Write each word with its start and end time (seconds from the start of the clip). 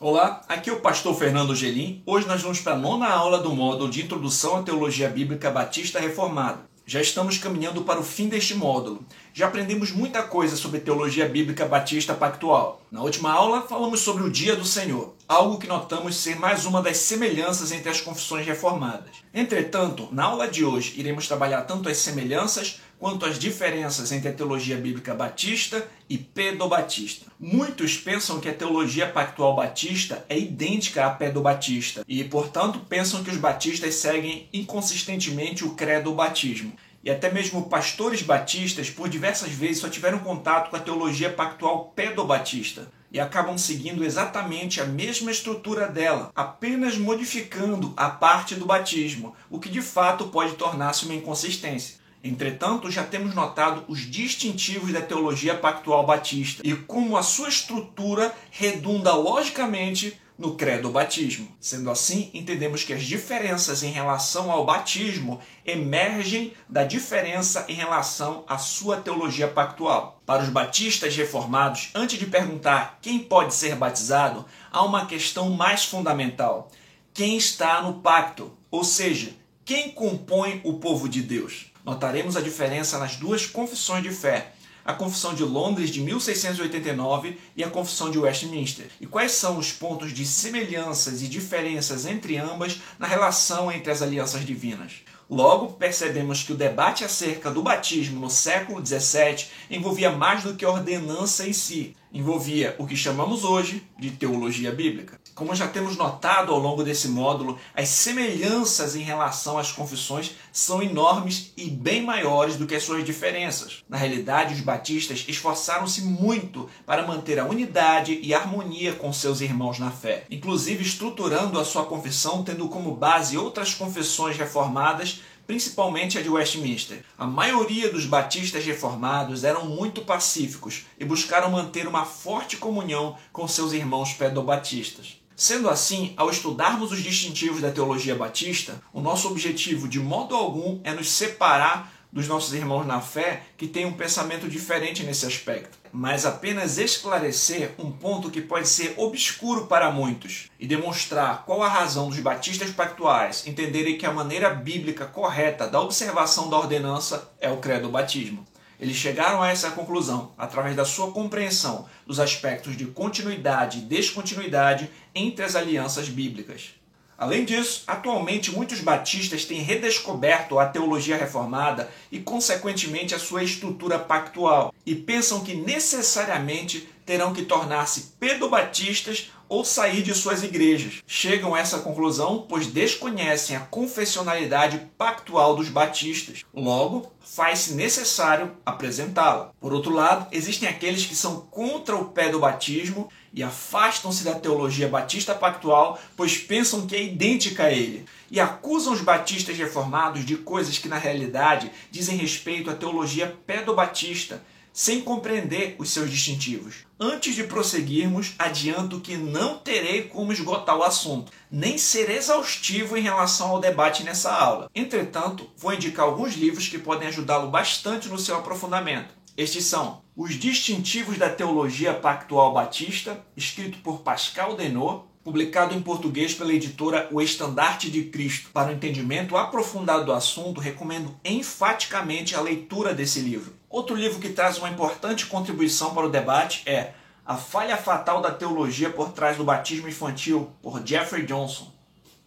Olá, 0.00 0.42
aqui 0.48 0.68
é 0.68 0.72
o 0.72 0.80
pastor 0.80 1.16
Fernando 1.16 1.54
Gelim. 1.54 2.02
Hoje 2.04 2.26
nós 2.26 2.42
vamos 2.42 2.60
para 2.60 2.74
a 2.74 2.78
nona 2.78 3.08
aula 3.08 3.38
do 3.38 3.54
módulo 3.54 3.88
de 3.88 4.02
Introdução 4.02 4.56
à 4.56 4.62
Teologia 4.62 5.08
Bíblica 5.08 5.52
Batista 5.52 6.00
Reformada. 6.00 6.58
Já 6.84 7.00
estamos 7.00 7.38
caminhando 7.38 7.82
para 7.82 8.00
o 8.00 8.02
fim 8.02 8.28
deste 8.28 8.54
módulo. 8.54 9.06
Já 9.32 9.46
aprendemos 9.46 9.92
muita 9.92 10.22
coisa 10.22 10.54
sobre 10.56 10.80
teologia 10.80 11.26
bíblica 11.26 11.64
batista 11.64 12.12
pactual. 12.12 12.82
Na 12.90 13.02
última 13.02 13.32
aula, 13.32 13.62
falamos 13.62 14.00
sobre 14.00 14.24
o 14.24 14.30
Dia 14.30 14.54
do 14.54 14.66
Senhor, 14.66 15.14
algo 15.26 15.58
que 15.58 15.66
notamos 15.66 16.16
ser 16.16 16.38
mais 16.38 16.66
uma 16.66 16.82
das 16.82 16.98
semelhanças 16.98 17.72
entre 17.72 17.88
as 17.88 18.02
confissões 18.02 18.44
reformadas. 18.44 19.16
Entretanto, 19.32 20.08
na 20.12 20.24
aula 20.24 20.46
de 20.46 20.62
hoje, 20.62 20.92
iremos 20.96 21.26
trabalhar 21.26 21.62
tanto 21.62 21.88
as 21.88 21.96
semelhanças 21.96 22.80
quanto 22.98 23.26
às 23.26 23.38
diferenças 23.38 24.12
entre 24.12 24.28
a 24.28 24.32
teologia 24.32 24.76
bíblica 24.76 25.14
batista 25.14 25.86
e 26.08 26.16
pedobatista. 26.16 27.26
Muitos 27.38 27.96
pensam 27.96 28.40
que 28.40 28.48
a 28.48 28.54
teologia 28.54 29.08
pactual 29.08 29.56
batista 29.56 30.24
é 30.28 30.38
idêntica 30.38 31.06
à 31.06 31.10
pedobatista 31.10 32.04
e, 32.08 32.22
portanto, 32.24 32.80
pensam 32.88 33.22
que 33.22 33.30
os 33.30 33.36
batistas 33.36 33.94
seguem 33.96 34.48
inconsistentemente 34.52 35.64
o 35.64 35.70
credo 35.70 36.14
batismo. 36.14 36.72
E 37.02 37.10
até 37.10 37.30
mesmo 37.30 37.68
pastores 37.68 38.22
batistas, 38.22 38.88
por 38.88 39.10
diversas 39.10 39.50
vezes, 39.50 39.78
só 39.78 39.90
tiveram 39.90 40.20
contato 40.20 40.70
com 40.70 40.76
a 40.76 40.80
teologia 40.80 41.30
pactual 41.30 41.92
pedobatista 41.94 42.88
e 43.14 43.20
acabam 43.20 43.56
seguindo 43.56 44.02
exatamente 44.02 44.80
a 44.80 44.84
mesma 44.84 45.30
estrutura 45.30 45.86
dela, 45.86 46.32
apenas 46.34 46.98
modificando 46.98 47.92
a 47.96 48.08
parte 48.08 48.56
do 48.56 48.66
batismo, 48.66 49.36
o 49.48 49.60
que 49.60 49.68
de 49.68 49.80
fato 49.80 50.28
pode 50.28 50.54
tornar-se 50.54 51.04
uma 51.04 51.14
inconsistência. 51.14 52.02
Entretanto, 52.24 52.90
já 52.90 53.04
temos 53.04 53.34
notado 53.34 53.84
os 53.86 54.00
distintivos 54.10 54.90
da 54.90 55.02
teologia 55.02 55.54
pactual 55.54 56.06
batista 56.06 56.62
e 56.64 56.74
como 56.74 57.18
a 57.18 57.22
sua 57.22 57.50
estrutura 57.50 58.34
redunda 58.50 59.14
logicamente 59.14 60.18
no 60.38 60.56
credo 60.56 60.90
batismo. 60.90 61.46
Sendo 61.60 61.90
assim, 61.90 62.30
entendemos 62.32 62.82
que 62.82 62.94
as 62.94 63.04
diferenças 63.04 63.82
em 63.82 63.90
relação 63.90 64.50
ao 64.50 64.64
batismo 64.64 65.38
emergem 65.66 66.54
da 66.66 66.82
diferença 66.82 67.66
em 67.68 67.74
relação 67.74 68.42
à 68.48 68.56
sua 68.56 68.96
teologia 68.96 69.46
pactual. 69.46 70.20
Para 70.24 70.42
os 70.42 70.48
batistas 70.48 71.14
reformados, 71.14 71.90
antes 71.94 72.18
de 72.18 72.24
perguntar 72.24 72.98
quem 73.02 73.18
pode 73.18 73.52
ser 73.52 73.76
batizado, 73.76 74.46
há 74.72 74.82
uma 74.82 75.04
questão 75.04 75.50
mais 75.50 75.84
fundamental: 75.84 76.70
quem 77.12 77.36
está 77.36 77.82
no 77.82 78.00
pacto? 78.00 78.50
Ou 78.70 78.82
seja, 78.82 79.32
quem 79.62 79.90
compõe 79.90 80.62
o 80.64 80.74
povo 80.74 81.06
de 81.06 81.20
Deus? 81.20 81.73
Notaremos 81.84 82.36
a 82.36 82.40
diferença 82.40 82.98
nas 82.98 83.16
duas 83.16 83.46
confissões 83.46 84.02
de 84.02 84.10
fé, 84.10 84.52
a 84.84 84.92
Confissão 84.92 85.34
de 85.34 85.42
Londres 85.42 85.90
de 85.90 86.00
1689 86.00 87.38
e 87.56 87.64
a 87.64 87.70
Confissão 87.70 88.10
de 88.10 88.18
Westminster. 88.18 88.86
E 89.00 89.06
quais 89.06 89.32
são 89.32 89.58
os 89.58 89.72
pontos 89.72 90.12
de 90.12 90.26
semelhanças 90.26 91.22
e 91.22 91.28
diferenças 91.28 92.04
entre 92.04 92.36
ambas 92.36 92.80
na 92.98 93.06
relação 93.06 93.72
entre 93.72 93.90
as 93.90 94.02
alianças 94.02 94.44
divinas? 94.44 95.02
Logo, 95.28 95.72
percebemos 95.72 96.42
que 96.42 96.52
o 96.52 96.56
debate 96.56 97.02
acerca 97.02 97.50
do 97.50 97.62
batismo 97.62 98.20
no 98.20 98.28
século 98.28 98.84
XVII 98.84 99.46
envolvia 99.70 100.10
mais 100.10 100.42
do 100.42 100.54
que 100.54 100.66
a 100.66 100.70
ordenança 100.70 101.48
em 101.48 101.52
si, 101.54 101.96
envolvia 102.12 102.76
o 102.78 102.86
que 102.86 102.94
chamamos 102.94 103.42
hoje 103.42 103.82
de 103.98 104.10
teologia 104.10 104.70
bíblica. 104.70 105.18
Como 105.34 105.52
já 105.52 105.66
temos 105.66 105.96
notado 105.96 106.52
ao 106.52 106.60
longo 106.60 106.84
desse 106.84 107.08
módulo, 107.08 107.58
as 107.74 107.88
semelhanças 107.88 108.94
em 108.94 109.00
relação 109.00 109.58
às 109.58 109.72
confissões 109.72 110.30
são 110.52 110.80
enormes 110.80 111.52
e 111.56 111.68
bem 111.68 112.02
maiores 112.02 112.54
do 112.54 112.68
que 112.68 112.74
as 112.76 112.84
suas 112.84 113.04
diferenças. 113.04 113.82
Na 113.88 113.96
realidade, 113.96 114.54
os 114.54 114.60
batistas 114.60 115.24
esforçaram-se 115.26 116.02
muito 116.02 116.70
para 116.86 117.04
manter 117.04 117.40
a 117.40 117.46
unidade 117.46 118.20
e 118.22 118.32
harmonia 118.32 118.92
com 118.92 119.12
seus 119.12 119.40
irmãos 119.40 119.80
na 119.80 119.90
fé, 119.90 120.24
inclusive 120.30 120.84
estruturando 120.84 121.58
a 121.58 121.64
sua 121.64 121.84
confissão 121.84 122.44
tendo 122.44 122.68
como 122.68 122.94
base 122.94 123.36
outras 123.36 123.74
confissões 123.74 124.36
reformadas 124.36 125.20
principalmente 125.46 126.16
a 126.18 126.22
de 126.22 126.28
Westminster. 126.30 127.04
A 127.18 127.26
maioria 127.26 127.92
dos 127.92 128.06
batistas 128.06 128.64
reformados 128.64 129.44
eram 129.44 129.66
muito 129.66 130.00
pacíficos 130.02 130.86
e 130.98 131.04
buscaram 131.04 131.50
manter 131.50 131.86
uma 131.86 132.06
forte 132.06 132.56
comunhão 132.56 133.16
com 133.30 133.46
seus 133.46 133.74
irmãos 133.74 134.14
pedobatistas. 134.14 135.22
Sendo 135.36 135.68
assim, 135.68 136.14
ao 136.16 136.30
estudarmos 136.30 136.92
os 136.92 137.02
distintivos 137.02 137.60
da 137.60 137.72
teologia 137.72 138.14
batista, 138.14 138.80
o 138.92 139.00
nosso 139.00 139.28
objetivo 139.28 139.88
de 139.88 139.98
modo 139.98 140.34
algum 140.34 140.80
é 140.84 140.92
nos 140.92 141.10
separar 141.10 141.92
dos 142.12 142.28
nossos 142.28 142.54
irmãos 142.54 142.86
na 142.86 143.00
fé 143.00 143.42
que 143.56 143.66
têm 143.66 143.84
um 143.84 143.92
pensamento 143.92 144.48
diferente 144.48 145.02
nesse 145.02 145.26
aspecto, 145.26 145.76
mas 145.92 146.24
apenas 146.24 146.78
esclarecer 146.78 147.74
um 147.76 147.90
ponto 147.90 148.30
que 148.30 148.40
pode 148.40 148.68
ser 148.68 148.94
obscuro 148.96 149.66
para 149.66 149.90
muitos 149.90 150.48
e 150.60 150.64
demonstrar 150.68 151.44
qual 151.44 151.60
a 151.60 151.68
razão 151.68 152.08
dos 152.08 152.20
batistas 152.20 152.70
pactuais 152.70 153.44
entenderem 153.48 153.98
que 153.98 154.06
a 154.06 154.12
maneira 154.12 154.50
bíblica 154.50 155.04
correta 155.04 155.66
da 155.66 155.80
observação 155.80 156.48
da 156.48 156.56
ordenança 156.56 157.32
é 157.40 157.50
o 157.50 157.56
credo 157.56 157.88
batismo. 157.88 158.46
Eles 158.84 158.98
chegaram 158.98 159.42
a 159.42 159.48
essa 159.48 159.70
conclusão 159.70 160.32
através 160.36 160.76
da 160.76 160.84
sua 160.84 161.10
compreensão 161.10 161.88
dos 162.06 162.20
aspectos 162.20 162.76
de 162.76 162.84
continuidade 162.84 163.78
e 163.78 163.80
descontinuidade 163.80 164.90
entre 165.14 165.42
as 165.42 165.56
alianças 165.56 166.10
bíblicas. 166.10 166.74
Além 167.16 167.46
disso, 167.46 167.84
atualmente 167.86 168.50
muitos 168.50 168.80
batistas 168.80 169.46
têm 169.46 169.62
redescoberto 169.62 170.58
a 170.58 170.66
teologia 170.66 171.16
reformada 171.16 171.90
e, 172.12 172.18
consequentemente, 172.18 173.14
a 173.14 173.18
sua 173.18 173.42
estrutura 173.42 173.98
pactual, 173.98 174.70
e 174.84 174.94
pensam 174.94 175.42
que 175.42 175.54
necessariamente 175.54 176.86
terão 177.06 177.32
que 177.32 177.46
tornar-se 177.46 178.12
pedobatistas 178.20 179.30
ou 179.54 179.64
sair 179.64 180.02
de 180.02 180.12
suas 180.12 180.42
igrejas. 180.42 181.00
Chegam 181.06 181.54
a 181.54 181.60
essa 181.60 181.78
conclusão 181.78 182.44
pois 182.48 182.66
desconhecem 182.66 183.54
a 183.54 183.60
confessionalidade 183.60 184.80
pactual 184.98 185.54
dos 185.54 185.68
batistas. 185.68 186.44
Logo, 186.52 187.12
faz-se 187.20 187.74
necessário 187.74 188.50
apresentá-la. 188.66 189.52
Por 189.60 189.72
outro 189.72 189.92
lado, 189.92 190.26
existem 190.32 190.68
aqueles 190.68 191.06
que 191.06 191.14
são 191.14 191.42
contra 191.52 191.94
o 191.94 192.06
pé 192.06 192.30
do 192.30 192.40
batismo 192.40 193.08
e 193.32 193.44
afastam-se 193.44 194.24
da 194.24 194.34
teologia 194.34 194.88
batista 194.88 195.36
pactual, 195.36 196.00
pois 196.16 196.36
pensam 196.36 196.84
que 196.84 196.96
é 196.96 197.04
idêntica 197.04 197.64
a 197.64 197.72
ele, 197.72 198.06
e 198.30 198.40
acusam 198.40 198.92
os 198.92 199.00
batistas 199.00 199.56
reformados 199.56 200.24
de 200.24 200.36
coisas 200.36 200.78
que 200.78 200.88
na 200.88 200.98
realidade 200.98 201.70
dizem 201.92 202.16
respeito 202.16 202.70
à 202.70 202.74
teologia 202.74 203.36
pedobatista 203.46 204.42
sem 204.74 205.00
compreender 205.00 205.76
os 205.78 205.90
seus 205.90 206.10
distintivos. 206.10 206.84
Antes 206.98 207.36
de 207.36 207.44
prosseguirmos, 207.44 208.34
adianto 208.36 209.00
que 209.00 209.16
não 209.16 209.56
terei 209.56 210.02
como 210.02 210.32
esgotar 210.32 210.76
o 210.76 210.82
assunto, 210.82 211.30
nem 211.48 211.78
ser 211.78 212.10
exaustivo 212.10 212.96
em 212.96 213.02
relação 213.02 213.50
ao 213.50 213.60
debate 213.60 214.02
nessa 214.02 214.34
aula. 214.34 214.68
Entretanto, 214.74 215.48
vou 215.56 215.72
indicar 215.72 216.04
alguns 216.04 216.34
livros 216.34 216.66
que 216.66 216.78
podem 216.78 217.06
ajudá-lo 217.06 217.50
bastante 217.50 218.08
no 218.08 218.18
seu 218.18 218.36
aprofundamento. 218.36 219.14
Estes 219.36 219.64
são 219.64 220.02
Os 220.16 220.34
Distintivos 220.34 221.18
da 221.18 221.28
Teologia 221.28 221.94
Pactual 221.94 222.52
Batista, 222.52 223.24
escrito 223.36 223.78
por 223.78 224.00
Pascal 224.00 224.56
Denot, 224.56 225.04
publicado 225.24 225.74
em 225.74 225.80
português 225.80 226.34
pela 226.34 226.52
editora 226.52 227.08
O 227.10 227.20
Estandarte 227.20 227.90
de 227.90 228.04
Cristo. 228.04 228.50
Para 228.52 228.68
o 228.68 228.72
um 228.72 228.74
entendimento 228.76 229.38
aprofundado 229.38 230.04
do 230.04 230.12
assunto, 230.12 230.60
recomendo 230.60 231.16
enfaticamente 231.24 232.36
a 232.36 232.42
leitura 232.42 232.92
desse 232.92 233.20
livro. 233.20 233.54
Outro 233.70 233.96
livro 233.96 234.20
que 234.20 234.28
traz 234.28 234.58
uma 234.58 234.68
importante 234.68 235.24
contribuição 235.24 235.94
para 235.94 236.06
o 236.06 236.10
debate 236.10 236.62
é 236.66 236.92
A 237.24 237.36
Falha 237.36 237.78
Fatal 237.78 238.20
da 238.20 238.30
Teologia 238.30 238.90
por 238.90 239.12
Trás 239.12 239.38
do 239.38 239.44
Batismo 239.44 239.88
Infantil, 239.88 240.50
por 240.62 240.86
Jeffrey 240.86 241.24
Johnson. 241.24 241.72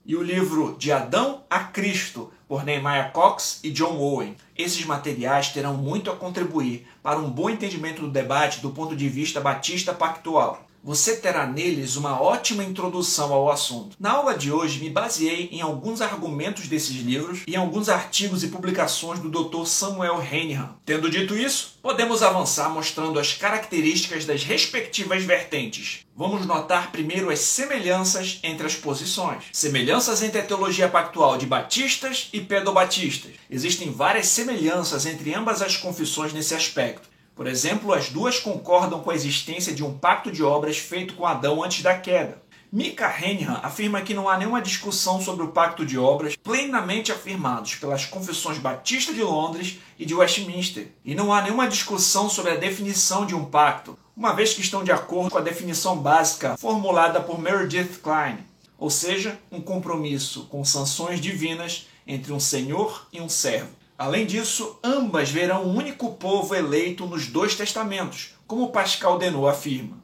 E 0.03 0.15
o 0.15 0.23
livro 0.23 0.75
De 0.79 0.91
Adão 0.91 1.43
a 1.49 1.59
Cristo, 1.59 2.33
por 2.47 2.63
Nehemiah 2.63 3.11
Cox 3.11 3.59
e 3.63 3.69
John 3.69 3.97
Owen. 3.97 4.35
Esses 4.57 4.85
materiais 4.85 5.49
terão 5.49 5.75
muito 5.75 6.09
a 6.09 6.15
contribuir 6.15 6.87
para 7.03 7.19
um 7.19 7.29
bom 7.29 7.49
entendimento 7.49 8.01
do 8.01 8.09
debate 8.09 8.61
do 8.61 8.71
ponto 8.71 8.95
de 8.95 9.07
vista 9.07 9.39
batista 9.39 9.93
pactual 9.93 10.66
você 10.87 11.17
terá 11.17 11.45
neles 11.45 11.97
uma 11.97 12.21
ótima 12.21 12.63
introdução 12.63 13.33
ao 13.33 13.51
assunto. 13.51 13.97
Na 13.99 14.11
aula 14.11 14.37
de 14.37 14.53
hoje, 14.53 14.79
me 14.79 14.89
baseei 14.89 15.49
em 15.51 15.59
alguns 15.59 15.99
argumentos 15.99 16.69
desses 16.69 16.95
livros 16.95 17.41
e 17.45 17.55
em 17.55 17.57
alguns 17.57 17.89
artigos 17.89 18.41
e 18.41 18.47
publicações 18.47 19.19
do 19.19 19.29
Dr. 19.29 19.65
Samuel 19.65 20.23
Henihan. 20.23 20.77
Tendo 20.85 21.09
dito 21.09 21.37
isso, 21.37 21.77
podemos 21.81 22.23
avançar 22.23 22.69
mostrando 22.69 23.19
as 23.19 23.33
características 23.33 24.23
das 24.23 24.45
respectivas 24.45 25.25
vertentes. 25.25 26.05
Vamos 26.15 26.45
notar 26.45 26.89
primeiro 26.89 27.29
as 27.29 27.39
semelhanças 27.39 28.39
entre 28.41 28.65
as 28.65 28.75
posições. 28.75 29.43
Semelhanças 29.51 30.23
entre 30.23 30.39
a 30.39 30.45
teologia 30.45 30.87
pactual 30.87 31.37
de 31.37 31.45
batistas 31.45 32.29
e 32.31 32.39
pedobatistas. 32.39 33.33
Existem 33.51 33.91
várias 33.91 34.27
semelhanças 34.27 35.05
entre 35.05 35.33
ambas 35.33 35.61
as 35.61 35.75
confissões 35.75 36.31
nesse 36.31 36.55
aspecto. 36.55 37.16
Por 37.37 37.45
exemplo, 37.45 37.93
as 37.93 38.09
duas 38.09 38.39
concordam 38.39 38.99
com 38.99 39.11
a 39.11 39.15
existência 39.15 39.71
de 39.71 39.83
um 39.83 39.95
pacto 39.95 40.31
de 40.31 40.41
obras 40.41 40.79
feito 40.79 41.13
com 41.13 41.23
Adão 41.23 41.63
antes 41.63 41.83
da 41.83 41.95
queda. 41.95 42.41
Mika 42.71 43.07
Hennihan 43.07 43.59
afirma 43.61 44.01
que 44.01 44.13
não 44.13 44.27
há 44.27 44.35
nenhuma 44.37 44.59
discussão 44.59 45.21
sobre 45.21 45.45
o 45.45 45.49
pacto 45.49 45.85
de 45.85 45.99
obras 45.99 46.35
plenamente 46.35 47.11
afirmados 47.11 47.75
pelas 47.75 48.05
confissões 48.05 48.57
Batista 48.57 49.13
de 49.13 49.21
Londres 49.21 49.77
e 49.99 50.05
de 50.05 50.15
Westminster, 50.15 50.87
e 51.05 51.13
não 51.13 51.31
há 51.31 51.43
nenhuma 51.43 51.67
discussão 51.67 52.27
sobre 52.27 52.53
a 52.53 52.57
definição 52.57 53.23
de 53.23 53.35
um 53.35 53.45
pacto, 53.45 53.97
uma 54.15 54.33
vez 54.33 54.55
que 54.55 54.61
estão 54.61 54.83
de 54.83 54.91
acordo 54.91 55.29
com 55.29 55.37
a 55.37 55.41
definição 55.41 55.95
básica 55.95 56.57
formulada 56.57 57.21
por 57.21 57.39
Meredith 57.39 57.99
Klein, 58.01 58.39
ou 58.79 58.89
seja, 58.89 59.39
um 59.51 59.61
compromisso 59.61 60.47
com 60.47 60.65
sanções 60.65 61.21
divinas 61.21 61.87
entre 62.05 62.33
um 62.33 62.39
senhor 62.39 63.07
e 63.13 63.21
um 63.21 63.29
servo. 63.29 63.76
Além 63.97 64.27
disso, 64.27 64.77
ambas 64.83 65.31
verão 65.31 65.65
um 65.65 65.75
único 65.75 66.11
povo 66.13 66.53
eleito 66.53 67.07
nos 67.07 67.25
dois 67.25 67.55
testamentos, 67.55 68.35
como 68.45 68.69
Pascal 68.69 69.17
Denot 69.17 69.47
afirma. 69.47 69.97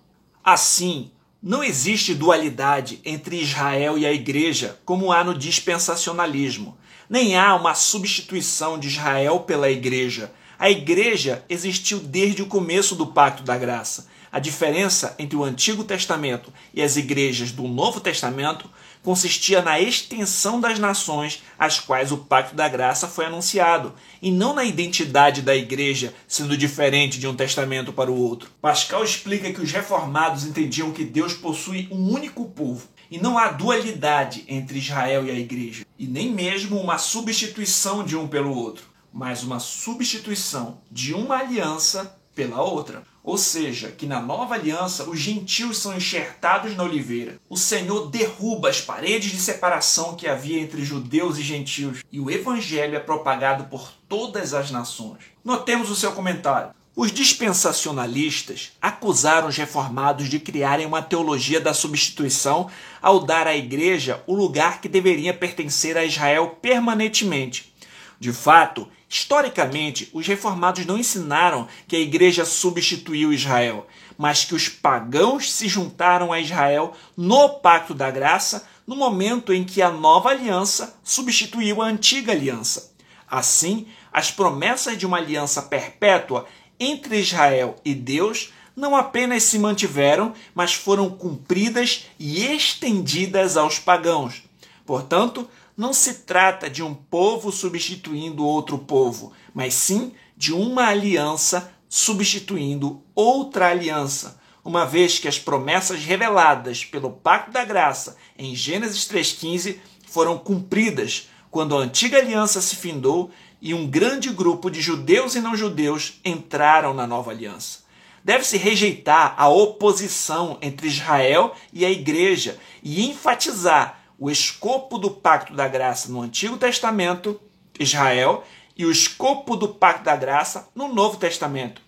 Assim, 0.44 1.12
não 1.42 1.64
existe 1.64 2.16
dualidade 2.16 3.00
entre 3.06 3.40
Israel 3.40 3.96
e 3.96 4.06
a 4.06 4.12
Igreja, 4.12 4.80
como 4.84 5.12
há 5.12 5.24
no 5.24 5.38
dispensacionalismo. 5.38 6.76
Nem 7.08 7.38
há 7.38 7.54
uma 7.54 7.76
substituição 7.76 8.80
de 8.80 8.88
Israel 8.88 9.42
pela 9.42 9.70
Igreja. 9.70 10.32
A 10.58 10.72
Igreja 10.72 11.46
existiu 11.48 12.00
desde 12.00 12.42
o 12.42 12.48
começo 12.48 12.96
do 12.96 13.06
Pacto 13.06 13.44
da 13.44 13.58
Graça. 13.58 14.08
A 14.32 14.40
diferença 14.40 15.16
entre 15.20 15.38
o 15.38 15.44
Antigo 15.44 15.84
Testamento 15.84 16.52
e 16.74 16.82
as 16.82 16.98
igrejas 16.98 17.52
do 17.52 17.68
Novo 17.68 18.00
Testamento 18.00 18.68
consistia 19.04 19.62
na 19.62 19.80
extensão 19.80 20.60
das 20.60 20.80
nações 20.80 21.44
às 21.60 21.80
quais 21.80 22.12
o 22.12 22.18
Pacto 22.18 22.56
da 22.56 22.68
Graça 22.68 23.08
foi 23.08 23.26
anunciado, 23.26 23.94
e 24.22 24.32
não 24.32 24.56
na 24.56 24.64
identidade 24.64 25.42
da 25.42 25.56
igreja 25.56 26.14
sendo 26.28 26.58
diferente 26.58 27.20
de 27.20 27.28
um 27.28 27.36
testamento 27.36 27.92
para 27.92 28.10
o 28.10 28.18
outro. 28.18 28.50
Pascal 28.62 29.04
explica 29.04 29.52
que 29.52 29.62
os 29.62 29.72
reformados 29.72 30.46
entendiam 30.46 30.92
que 30.92 31.04
Deus 31.04 31.34
possui 31.34 31.88
um 31.92 32.12
único 32.12 32.46
povo 32.46 32.88
e 33.12 33.20
não 33.20 33.38
há 33.38 33.50
dualidade 33.50 34.44
entre 34.48 34.80
Israel 34.80 35.28
e 35.28 35.30
a 35.30 35.36
igreja, 35.36 35.86
e 36.00 36.08
nem 36.08 36.32
mesmo 36.32 36.80
uma 36.80 36.98
substituição 36.98 38.04
de 38.04 38.16
um 38.18 38.28
pelo 38.28 38.56
outro, 38.56 38.86
mas 39.12 39.44
uma 39.44 39.60
substituição 39.60 40.82
de 40.90 41.14
uma 41.14 41.38
aliança 41.38 42.18
pela 42.34 42.62
outra. 42.62 43.04
Ou 43.24 43.38
seja, 43.38 43.90
que 43.90 44.06
na 44.06 44.22
nova 44.22 44.56
aliança 44.56 45.10
os 45.10 45.18
gentios 45.18 45.78
são 45.78 45.96
enxertados 45.96 46.76
na 46.76 46.84
oliveira. 46.84 47.38
O 47.50 47.56
Senhor 47.56 48.10
derruba 48.10 48.70
as 48.70 48.82
paredes 48.82 49.32
de 49.32 49.38
separação 49.38 50.16
que 50.16 50.28
havia 50.28 50.60
entre 50.60 50.84
judeus 50.84 51.38
e 51.38 51.42
gentios, 51.42 52.04
e 52.12 52.20
o 52.20 52.30
evangelho 52.30 52.98
é 52.98 53.00
propagado 53.00 53.64
por 53.66 53.94
todas 54.10 54.54
as 54.54 54.70
nações. 54.72 55.24
Notemos 55.44 55.90
o 55.90 55.96
seu 55.96 56.12
comentário. 56.12 56.72
Os 56.96 57.12
dispensacionalistas 57.12 58.74
acusaram 58.80 59.48
os 59.48 59.58
reformados 59.58 60.30
de 60.30 60.40
criarem 60.40 60.86
uma 60.86 61.02
teologia 61.02 61.60
da 61.60 61.74
substituição 61.74 62.70
ao 63.02 63.22
dar 63.22 63.48
à 63.48 63.56
igreja 63.56 64.22
o 64.28 64.36
lugar 64.36 64.80
que 64.80 64.88
deveria 64.88 65.34
pertencer 65.34 65.98
a 65.98 66.06
Israel 66.06 66.58
permanentemente. 66.62 67.74
De 68.20 68.32
fato, 68.32 68.88
Historicamente, 69.14 70.10
os 70.12 70.26
reformados 70.26 70.88
não 70.88 70.98
ensinaram 70.98 71.68
que 71.88 71.96
a 71.96 72.00
igreja 72.00 72.46
substituiu 72.46 73.32
Israel, 73.32 73.86
mas 74.18 74.44
que 74.44 74.56
os 74.56 74.68
pagãos 74.68 75.52
se 75.52 75.68
juntaram 75.68 76.34
a 76.34 76.40
Israel 76.40 76.96
no 77.16 77.48
Pacto 77.48 77.94
da 77.94 78.10
Graça 78.10 78.68
no 78.88 78.96
momento 78.96 79.54
em 79.54 79.64
que 79.64 79.84
a 79.84 79.92
nova 79.92 80.30
aliança 80.30 80.98
substituiu 81.04 81.80
a 81.80 81.86
antiga 81.86 82.32
aliança. 82.32 82.92
Assim, 83.30 83.86
as 84.12 84.32
promessas 84.32 84.98
de 84.98 85.06
uma 85.06 85.18
aliança 85.18 85.62
perpétua 85.62 86.48
entre 86.80 87.20
Israel 87.20 87.76
e 87.86 87.94
Deus 87.94 88.52
não 88.76 88.96
apenas 88.96 89.44
se 89.44 89.60
mantiveram, 89.60 90.34
mas 90.56 90.74
foram 90.74 91.08
cumpridas 91.12 92.08
e 92.18 92.44
estendidas 92.48 93.58
aos 93.58 93.78
pagãos. 93.78 94.42
Portanto, 94.84 95.48
não 95.76 95.94
se 95.94 96.16
trata 96.16 96.70
de 96.70 96.84
um 96.84 96.94
povo 96.94 97.52
substituindo 97.52 98.46
outro 98.46 98.78
povo, 98.78 99.34
mas 99.54 99.74
sim 99.74 100.14
de 100.38 100.54
uma 100.54 100.88
aliança 100.88 101.74
substituindo 101.90 103.04
outra 103.14 103.70
aliança, 103.70 104.40
uma 104.64 104.86
vez 104.86 105.20
que 105.20 105.28
as 105.28 105.38
promessas 105.38 106.04
reveladas 106.04 106.84
pelo 106.86 107.12
Pacto 107.12 107.52
da 107.52 107.64
Graça 107.64 108.18
em 108.38 108.56
Gênesis 108.56 109.08
3,15 109.08 109.78
foram 110.08 110.38
cumpridas 110.38 111.30
quando 111.52 111.76
a 111.76 111.80
antiga 111.80 112.18
aliança 112.18 112.62
se 112.62 112.76
findou 112.76 113.30
e 113.62 113.74
um 113.74 113.88
grande 113.88 114.30
grupo 114.30 114.70
de 114.70 114.82
judeus 114.82 115.36
e 115.36 115.40
não-judeus 115.40 116.20
entraram 116.26 116.94
na 116.94 117.08
nova 117.08 117.32
aliança. 117.32 117.84
Deve-se 118.24 118.58
rejeitar 118.58 119.36
a 119.38 119.50
oposição 119.50 120.58
entre 120.62 120.88
Israel 120.88 121.56
e 121.72 121.86
a 121.86 121.92
igreja 121.92 122.58
e 122.82 123.06
enfatizar 123.06 124.03
o 124.18 124.30
escopo 124.30 124.98
do 124.98 125.12
pacto 125.12 125.54
da 125.54 125.68
graça 125.68 126.12
no 126.12 126.22
Antigo 126.22 126.58
Testamento, 126.58 127.40
Israel, 127.80 128.44
e 128.78 128.86
o 128.86 128.92
escopo 128.92 129.56
do 129.56 129.68
pacto 129.68 130.06
da 130.06 130.16
graça 130.16 130.68
no 130.76 130.88
Novo 130.94 131.18
Testamento, 131.18 131.82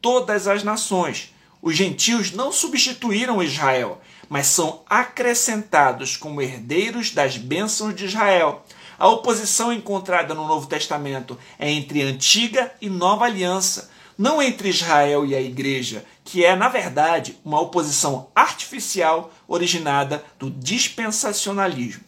todas 0.00 0.48
as 0.48 0.62
nações. 0.64 1.32
Os 1.60 1.76
gentios 1.76 2.32
não 2.32 2.50
substituíram 2.50 3.42
Israel, 3.42 4.00
mas 4.28 4.48
são 4.48 4.82
acrescentados 4.88 6.16
como 6.16 6.42
herdeiros 6.42 7.12
das 7.12 7.36
bênçãos 7.36 7.94
de 7.94 8.06
Israel. 8.06 8.64
A 8.98 9.06
oposição 9.08 9.72
encontrada 9.72 10.34
no 10.34 10.46
Novo 10.46 10.66
Testamento 10.66 11.38
é 11.58 11.70
entre 11.70 12.02
antiga 12.02 12.72
e 12.80 12.88
nova 12.88 13.26
aliança, 13.26 13.90
não 14.18 14.42
entre 14.42 14.68
Israel 14.68 15.24
e 15.24 15.34
a 15.34 15.40
igreja, 15.40 16.04
que 16.24 16.44
é, 16.44 16.54
na 16.54 16.68
verdade, 16.68 17.38
uma 17.44 17.60
oposição 17.60 18.30
artificial 18.34 19.32
originada 19.46 20.24
do 20.38 20.50
dispensacionalismo. 20.50 22.04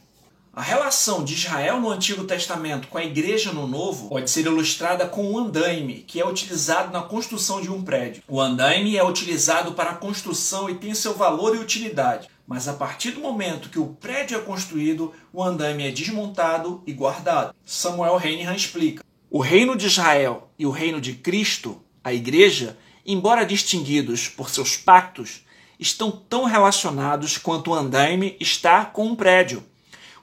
A 0.56 0.62
relação 0.62 1.25
de 1.25 1.34
Israel 1.34 1.81
no 1.81 1.90
Antigo 1.90 2.22
Testamento 2.22 2.87
com 2.87 2.96
a 2.96 3.05
igreja 3.05 3.52
no 3.52 3.66
Novo 3.66 4.08
pode 4.08 4.31
ser 4.31 4.46
ilustrada 4.46 5.05
com 5.05 5.32
o 5.32 5.38
andaime, 5.38 6.05
que 6.06 6.20
é 6.20 6.26
utilizado 6.26 6.93
na 6.93 7.02
construção 7.02 7.61
de 7.61 7.69
um 7.69 7.82
prédio. 7.82 8.22
O 8.28 8.40
andaime 8.40 8.96
é 8.96 9.05
utilizado 9.05 9.72
para 9.72 9.90
a 9.90 9.96
construção 9.96 10.70
e 10.70 10.76
tem 10.76 10.94
seu 10.94 11.12
valor 11.12 11.56
e 11.56 11.58
utilidade, 11.58 12.28
mas 12.46 12.69
a 12.69 12.72
partir 12.72 13.10
do 13.10 13.20
momento 13.20 13.69
que 13.69 13.81
o 13.81 13.96
prédio 14.00 14.38
é 14.38 14.40
construído, 14.40 15.12
o 15.32 15.43
andaime 15.43 15.88
é 15.88 15.90
desmontado 15.90 16.84
e 16.87 16.93
guardado. 16.93 17.52
Samuel 17.67 18.20
Heinlein 18.22 18.55
explica. 18.55 19.02
O 19.28 19.40
reino 19.40 19.75
de 19.75 19.87
Israel 19.87 20.49
e 20.56 20.64
o 20.64 20.70
reino 20.70 21.00
de 21.00 21.14
Cristo 21.14 21.81
a 22.05 22.12
Igreja, 22.12 22.76
embora 23.05 23.45
distinguidos 23.45 24.29
por 24.29 24.49
seus 24.51 24.77
pactos, 24.77 25.45
estão 25.79 26.11
tão 26.11 26.45
relacionados 26.45 27.37
quanto 27.37 27.71
o 27.71 27.75
andaime 27.75 28.37
está 28.41 28.85
com 28.85 29.06
um 29.06 29.17
prédio. 29.17 29.62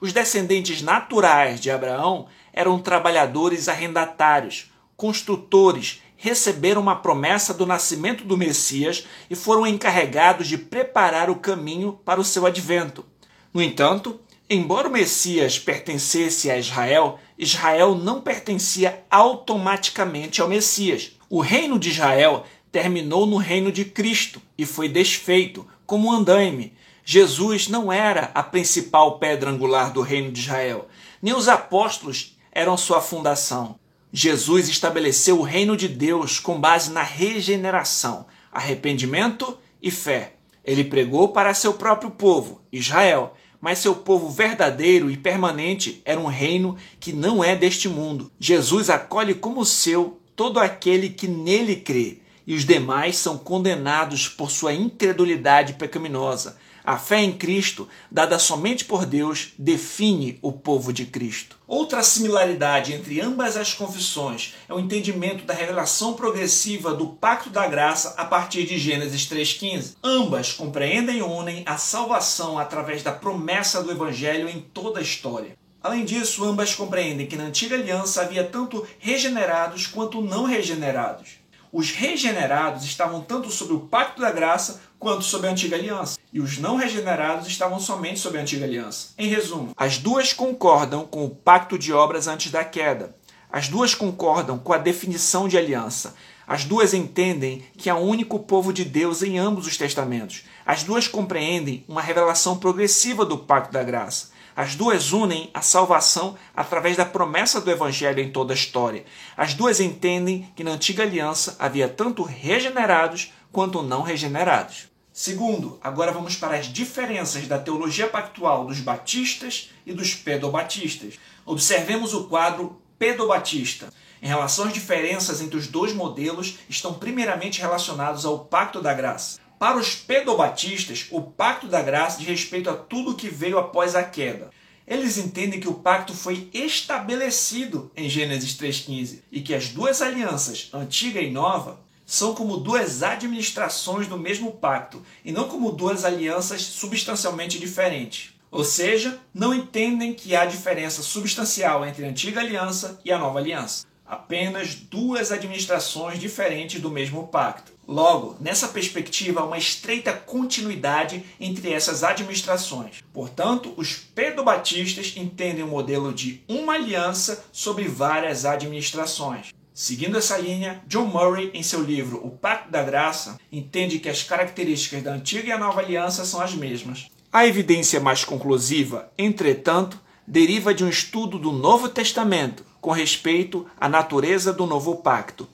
Os 0.00 0.12
descendentes 0.12 0.82
naturais 0.82 1.60
de 1.60 1.70
Abraão 1.70 2.26
eram 2.52 2.80
trabalhadores 2.80 3.68
arrendatários, 3.68 4.72
construtores, 4.96 6.02
receberam 6.16 6.80
uma 6.80 6.96
promessa 6.96 7.52
do 7.52 7.66
nascimento 7.66 8.24
do 8.24 8.36
Messias 8.36 9.06
e 9.28 9.34
foram 9.34 9.66
encarregados 9.66 10.46
de 10.46 10.56
preparar 10.56 11.28
o 11.30 11.36
caminho 11.36 11.98
para 12.04 12.20
o 12.20 12.24
seu 12.24 12.46
advento. 12.46 13.04
No 13.52 13.62
entanto, 13.62 14.20
embora 14.48 14.88
o 14.88 14.92
Messias 14.92 15.58
pertencesse 15.58 16.50
a 16.50 16.56
Israel, 16.56 17.18
Israel 17.36 17.94
não 17.94 18.20
pertencia 18.20 19.04
automaticamente 19.10 20.40
ao 20.40 20.48
Messias. 20.48 21.12
O 21.28 21.40
reino 21.40 21.78
de 21.78 21.90
Israel 21.90 22.44
terminou 22.72 23.26
no 23.26 23.36
reino 23.36 23.70
de 23.70 23.84
Cristo 23.84 24.40
e 24.56 24.64
foi 24.64 24.88
desfeito, 24.88 25.66
como 25.86 26.08
um 26.08 26.12
andaime. 26.12 26.72
Jesus 27.04 27.68
não 27.68 27.92
era 27.92 28.30
a 28.34 28.42
principal 28.42 29.18
pedra 29.18 29.50
angular 29.50 29.92
do 29.92 30.00
reino 30.00 30.32
de 30.32 30.40
Israel, 30.40 30.88
nem 31.20 31.34
os 31.34 31.48
apóstolos 31.48 32.38
eram 32.50 32.76
sua 32.76 33.02
fundação. 33.02 33.78
Jesus 34.10 34.68
estabeleceu 34.68 35.38
o 35.38 35.42
reino 35.42 35.76
de 35.76 35.88
Deus 35.88 36.38
com 36.38 36.58
base 36.58 36.90
na 36.90 37.02
regeneração, 37.02 38.26
arrependimento 38.50 39.58
e 39.82 39.90
fé. 39.90 40.34
Ele 40.64 40.84
pregou 40.84 41.28
para 41.28 41.54
seu 41.54 41.74
próprio 41.74 42.10
povo, 42.10 42.60
Israel, 42.72 43.34
mas 43.60 43.78
seu 43.78 43.94
povo 43.94 44.28
verdadeiro 44.28 45.10
e 45.10 45.16
permanente 45.16 46.00
era 46.04 46.20
um 46.20 46.26
reino 46.26 46.76
que 46.98 47.12
não 47.12 47.42
é 47.42 47.54
deste 47.54 47.88
mundo. 47.88 48.30
Jesus 48.38 48.90
acolhe 48.90 49.34
como 49.34 49.64
seu 49.64 50.20
todo 50.34 50.58
aquele 50.58 51.08
que 51.08 51.28
nele 51.28 51.76
crê, 51.76 52.21
e 52.46 52.54
os 52.54 52.64
demais 52.64 53.16
são 53.16 53.38
condenados 53.38 54.28
por 54.28 54.50
sua 54.50 54.72
incredulidade 54.72 55.74
pecaminosa. 55.74 56.56
A 56.84 56.98
fé 56.98 57.22
em 57.22 57.32
Cristo, 57.32 57.88
dada 58.10 58.40
somente 58.40 58.84
por 58.84 59.06
Deus, 59.06 59.52
define 59.56 60.40
o 60.42 60.50
povo 60.50 60.92
de 60.92 61.06
Cristo. 61.06 61.56
Outra 61.66 62.02
similaridade 62.02 62.92
entre 62.92 63.20
ambas 63.20 63.56
as 63.56 63.72
confissões 63.72 64.54
é 64.68 64.74
o 64.74 64.80
entendimento 64.80 65.44
da 65.44 65.54
revelação 65.54 66.14
progressiva 66.14 66.92
do 66.92 67.06
pacto 67.06 67.50
da 67.50 67.68
graça 67.68 68.14
a 68.16 68.24
partir 68.24 68.66
de 68.66 68.78
Gênesis 68.78 69.28
3,15. 69.28 69.94
Ambas 70.02 70.52
compreendem 70.52 71.18
e 71.18 71.22
unem 71.22 71.62
a 71.66 71.76
salvação 71.76 72.58
através 72.58 73.00
da 73.00 73.12
promessa 73.12 73.80
do 73.80 73.92
Evangelho 73.92 74.48
em 74.48 74.60
toda 74.60 74.98
a 74.98 75.02
história. 75.02 75.56
Além 75.80 76.04
disso, 76.04 76.44
ambas 76.44 76.74
compreendem 76.74 77.26
que 77.28 77.36
na 77.36 77.44
antiga 77.44 77.76
aliança 77.76 78.22
havia 78.22 78.44
tanto 78.44 78.84
regenerados 78.98 79.86
quanto 79.86 80.20
não 80.20 80.44
regenerados. 80.44 81.41
Os 81.72 81.90
regenerados 81.90 82.84
estavam 82.84 83.22
tanto 83.22 83.50
sob 83.50 83.72
o 83.72 83.80
pacto 83.80 84.20
da 84.20 84.30
graça 84.30 84.82
quanto 84.98 85.24
sob 85.24 85.48
a 85.48 85.50
antiga 85.50 85.74
aliança, 85.74 86.18
e 86.30 86.38
os 86.38 86.58
não 86.58 86.76
regenerados 86.76 87.46
estavam 87.46 87.80
somente 87.80 88.20
sob 88.20 88.36
a 88.36 88.42
antiga 88.42 88.66
aliança. 88.66 89.14
Em 89.16 89.26
resumo, 89.26 89.72
as 89.74 89.96
duas 89.96 90.34
concordam 90.34 91.06
com 91.06 91.24
o 91.24 91.30
pacto 91.30 91.78
de 91.78 91.90
obras 91.90 92.28
antes 92.28 92.52
da 92.52 92.62
queda. 92.62 93.16
As 93.50 93.68
duas 93.68 93.94
concordam 93.94 94.58
com 94.58 94.74
a 94.74 94.78
definição 94.78 95.48
de 95.48 95.56
aliança. 95.56 96.14
As 96.46 96.66
duas 96.66 96.92
entendem 96.92 97.64
que 97.78 97.88
há 97.88 97.96
um 97.96 98.06
único 98.06 98.38
povo 98.38 98.70
de 98.70 98.84
Deus 98.84 99.22
em 99.22 99.38
ambos 99.38 99.66
os 99.66 99.78
testamentos. 99.78 100.44
As 100.66 100.82
duas 100.82 101.08
compreendem 101.08 101.86
uma 101.88 102.02
revelação 102.02 102.58
progressiva 102.58 103.24
do 103.24 103.38
pacto 103.38 103.72
da 103.72 103.82
graça. 103.82 104.31
As 104.54 104.74
duas 104.74 105.12
unem 105.12 105.50
a 105.54 105.62
salvação 105.62 106.36
através 106.54 106.96
da 106.96 107.04
promessa 107.04 107.60
do 107.60 107.70
Evangelho 107.70 108.20
em 108.20 108.30
toda 108.30 108.52
a 108.52 108.56
história. 108.56 109.04
As 109.36 109.54
duas 109.54 109.80
entendem 109.80 110.50
que 110.54 110.62
na 110.62 110.72
antiga 110.72 111.02
aliança 111.02 111.56
havia 111.58 111.88
tanto 111.88 112.22
regenerados 112.22 113.32
quanto 113.50 113.82
não 113.82 114.02
regenerados. 114.02 114.88
Segundo, 115.12 115.78
agora 115.82 116.10
vamos 116.10 116.36
para 116.36 116.56
as 116.56 116.66
diferenças 116.66 117.46
da 117.46 117.58
teologia 117.58 118.06
pactual 118.06 118.66
dos 118.66 118.80
batistas 118.80 119.70
e 119.84 119.92
dos 119.92 120.14
pedobatistas. 120.14 121.18
Observemos 121.44 122.14
o 122.14 122.24
quadro 122.24 122.80
pedobatista. 122.98 123.92
Em 124.22 124.28
relação 124.28 124.66
às 124.66 124.72
diferenças 124.72 125.40
entre 125.40 125.56
os 125.56 125.66
dois 125.66 125.92
modelos, 125.92 126.58
estão 126.68 126.94
primeiramente 126.94 127.60
relacionados 127.60 128.24
ao 128.24 128.38
pacto 128.38 128.80
da 128.80 128.94
graça. 128.94 129.38
Para 129.62 129.78
os 129.78 129.94
pedobatistas, 129.94 131.06
o 131.12 131.20
pacto 131.22 131.68
da 131.68 131.80
graça 131.80 132.18
diz 132.18 132.26
respeito 132.26 132.68
a 132.68 132.74
tudo 132.74 133.14
que 133.14 133.28
veio 133.28 133.60
após 133.60 133.94
a 133.94 134.02
queda. 134.02 134.50
Eles 134.84 135.18
entendem 135.18 135.60
que 135.60 135.68
o 135.68 135.74
pacto 135.74 136.14
foi 136.14 136.50
estabelecido 136.52 137.88
em 137.94 138.10
Gênesis 138.10 138.56
3,15 138.56 139.20
e 139.30 139.40
que 139.40 139.54
as 139.54 139.68
duas 139.68 140.02
alianças, 140.02 140.68
antiga 140.72 141.20
e 141.20 141.30
nova, 141.30 141.78
são 142.04 142.34
como 142.34 142.56
duas 142.56 143.04
administrações 143.04 144.08
do 144.08 144.18
mesmo 144.18 144.50
pacto 144.50 145.00
e 145.24 145.30
não 145.30 145.46
como 145.46 145.70
duas 145.70 146.04
alianças 146.04 146.62
substancialmente 146.62 147.60
diferentes. 147.60 148.34
Ou 148.50 148.64
seja, 148.64 149.20
não 149.32 149.54
entendem 149.54 150.12
que 150.12 150.34
há 150.34 150.44
diferença 150.44 151.02
substancial 151.02 151.86
entre 151.86 152.04
a 152.04 152.08
antiga 152.08 152.40
aliança 152.40 152.98
e 153.04 153.12
a 153.12 153.18
nova 153.18 153.38
aliança. 153.38 153.86
Apenas 154.04 154.74
duas 154.74 155.30
administrações 155.30 156.18
diferentes 156.18 156.80
do 156.80 156.90
mesmo 156.90 157.28
pacto. 157.28 157.71
Logo, 157.86 158.36
nessa 158.38 158.68
perspectiva, 158.68 159.40
há 159.40 159.44
uma 159.44 159.58
estreita 159.58 160.12
continuidade 160.12 161.24
entre 161.40 161.72
essas 161.72 162.04
administrações. 162.04 163.02
Portanto, 163.12 163.74
os 163.76 163.94
pedobatistas 163.94 165.14
entendem 165.16 165.64
o 165.64 165.68
modelo 165.68 166.12
de 166.12 166.42
uma 166.48 166.74
aliança 166.74 167.44
sobre 167.52 167.88
várias 167.88 168.44
administrações. 168.44 169.52
Seguindo 169.74 170.18
essa 170.18 170.38
linha, 170.38 170.82
John 170.86 171.06
Murray, 171.06 171.50
em 171.54 171.62
seu 171.62 171.82
livro 171.82 172.24
O 172.24 172.30
Pacto 172.30 172.70
da 172.70 172.82
Graça, 172.82 173.38
entende 173.50 173.98
que 173.98 174.08
as 174.08 174.22
características 174.22 175.02
da 175.02 175.14
antiga 175.14 175.48
e 175.48 175.52
a 175.52 175.58
nova 175.58 175.80
aliança 175.80 176.24
são 176.24 176.40
as 176.40 176.54
mesmas. 176.54 177.08
A 177.32 177.46
evidência 177.46 177.98
mais 177.98 178.24
conclusiva, 178.24 179.10
entretanto, 179.16 179.98
deriva 180.26 180.74
de 180.74 180.84
um 180.84 180.88
estudo 180.88 181.38
do 181.38 181.50
Novo 181.50 181.88
Testamento 181.88 182.64
com 182.80 182.90
respeito 182.90 183.66
à 183.80 183.88
natureza 183.88 184.52
do 184.52 184.66
novo 184.66 184.96
pacto 184.96 185.48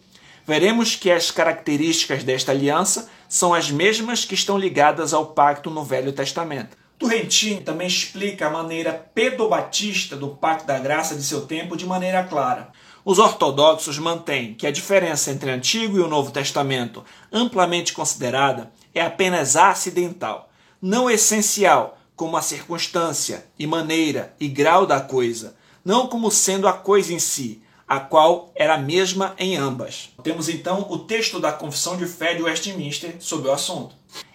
veremos 0.49 0.97
que 0.97 1.11
as 1.11 1.31
características 1.31 2.25
desta 2.25 2.53
aliança 2.53 3.11
são 3.29 3.53
as 3.53 3.71
mesmas 3.71 4.25
que 4.25 4.33
estão 4.33 4.57
ligadas 4.57 5.13
ao 5.13 5.27
pacto 5.27 5.69
no 5.69 5.85
Velho 5.85 6.11
Testamento. 6.11 6.75
Turrentini 6.99 7.61
também 7.61 7.87
explica 7.87 8.47
a 8.47 8.51
maneira 8.51 8.95
pedobatista 9.15 10.17
do 10.17 10.29
pacto 10.29 10.67
da 10.67 10.79
graça 10.79 11.15
de 11.15 11.23
seu 11.23 11.43
tempo 11.43 11.77
de 11.77 11.85
maneira 11.85 12.25
clara. 12.25 12.73
Os 13.05 13.19
ortodoxos 13.19 13.99
mantêm 13.99 14.55
que 14.55 14.67
a 14.67 14.71
diferença 14.71 15.31
entre 15.31 15.51
o 15.51 15.55
Antigo 15.55 15.99
e 15.99 16.01
o 16.01 16.09
Novo 16.09 16.31
Testamento, 16.31 17.05
amplamente 17.31 17.93
considerada, 17.93 18.73
é 18.95 19.03
apenas 19.03 19.55
acidental, 19.55 20.49
não 20.81 21.11
essencial, 21.11 21.99
como 22.17 22.39
a 22.39 22.43
circunstância 22.43 23.45
e 23.59 23.67
maneira 23.67 24.35
e 24.41 24.49
grau 24.49 24.87
da 24.87 24.99
coisa, 24.99 25.57
não 25.85 26.07
como 26.07 26.31
sendo 26.31 26.67
a 26.67 26.73
coisa 26.73 27.13
em 27.13 27.19
si, 27.19 27.63
a 27.89 27.99
qual 27.99 28.53
era 28.55 28.75
a 28.75 28.79
mesma 28.79 29.35
em 29.39 29.57
ambas. 29.57 30.11
Temos 30.23 30.49
então 30.49 30.87
o 30.91 30.99
texto 30.99 31.41
da 31.41 31.51
Confissão 31.51 31.97
de 31.97 32.05
Fé 32.07 32.35
de 32.35 32.43
Westminster 32.43 33.17
sobre 33.19 33.49
o 33.49 33.53
assunto. 33.53 33.95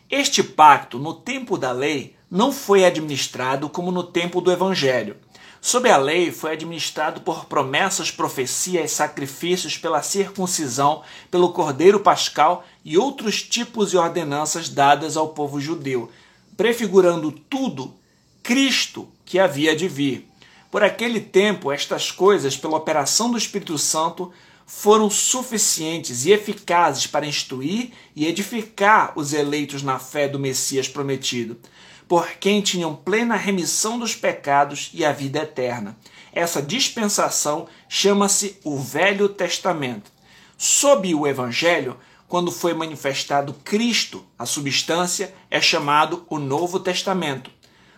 Este 0.09 0.41
pacto, 0.41 0.97
no 0.97 1.13
tempo 1.13 1.57
da 1.57 1.71
lei, 1.71 2.15
não 2.29 2.51
foi 2.51 2.83
administrado 2.83 3.69
como 3.69 3.91
no 3.91 4.03
tempo 4.03 4.41
do 4.41 4.51
Evangelho. 4.51 5.17
Sob 5.61 5.89
a 5.89 5.97
lei, 5.97 6.31
foi 6.31 6.51
administrado 6.51 7.21
por 7.21 7.45
promessas, 7.45 8.11
profecias, 8.11 8.91
sacrifícios 8.91 9.77
pela 9.77 10.01
circuncisão, 10.01 11.03
pelo 11.31 11.53
cordeiro 11.53 11.99
pascal 11.99 12.65
e 12.83 12.97
outros 12.97 13.41
tipos 13.41 13.93
e 13.93 13.97
ordenanças 13.97 14.67
dadas 14.67 15.15
ao 15.15 15.29
povo 15.29 15.61
judeu, 15.61 16.11
prefigurando 16.57 17.31
tudo 17.31 17.93
Cristo 18.41 19.07
que 19.23 19.39
havia 19.39 19.73
de 19.73 19.87
vir. 19.87 20.27
Por 20.73 20.83
aquele 20.83 21.19
tempo, 21.19 21.71
estas 21.71 22.09
coisas, 22.09 22.57
pela 22.57 22.77
operação 22.77 23.29
do 23.29 23.37
Espírito 23.37 23.77
Santo, 23.77 24.33
foram 24.65 25.07
suficientes 25.07 26.25
e 26.25 26.31
eficazes 26.31 27.05
para 27.05 27.27
instruir 27.27 27.91
e 28.15 28.25
edificar 28.25 29.13
os 29.15 29.33
eleitos 29.33 29.83
na 29.83 29.99
fé 29.99 30.27
do 30.27 30.39
Messias 30.39 30.87
prometido, 30.87 31.59
por 32.07 32.27
quem 32.39 32.59
tinham 32.59 32.95
plena 32.95 33.35
remissão 33.35 33.99
dos 33.99 34.15
pecados 34.15 34.89
e 34.95 35.05
a 35.05 35.11
vida 35.11 35.43
eterna. 35.43 35.95
Essa 36.33 36.59
dispensação 36.59 37.67
chama-se 37.87 38.57
o 38.63 38.79
Velho 38.79 39.29
Testamento. 39.29 40.11
Sob 40.57 41.13
o 41.13 41.27
Evangelho, 41.27 41.99
quando 42.27 42.51
foi 42.51 42.73
manifestado 42.73 43.53
Cristo, 43.63 44.25
a 44.39 44.47
substância, 44.47 45.35
é 45.51 45.61
chamado 45.61 46.25
o 46.27 46.39
Novo 46.39 46.79
Testamento. 46.79 47.51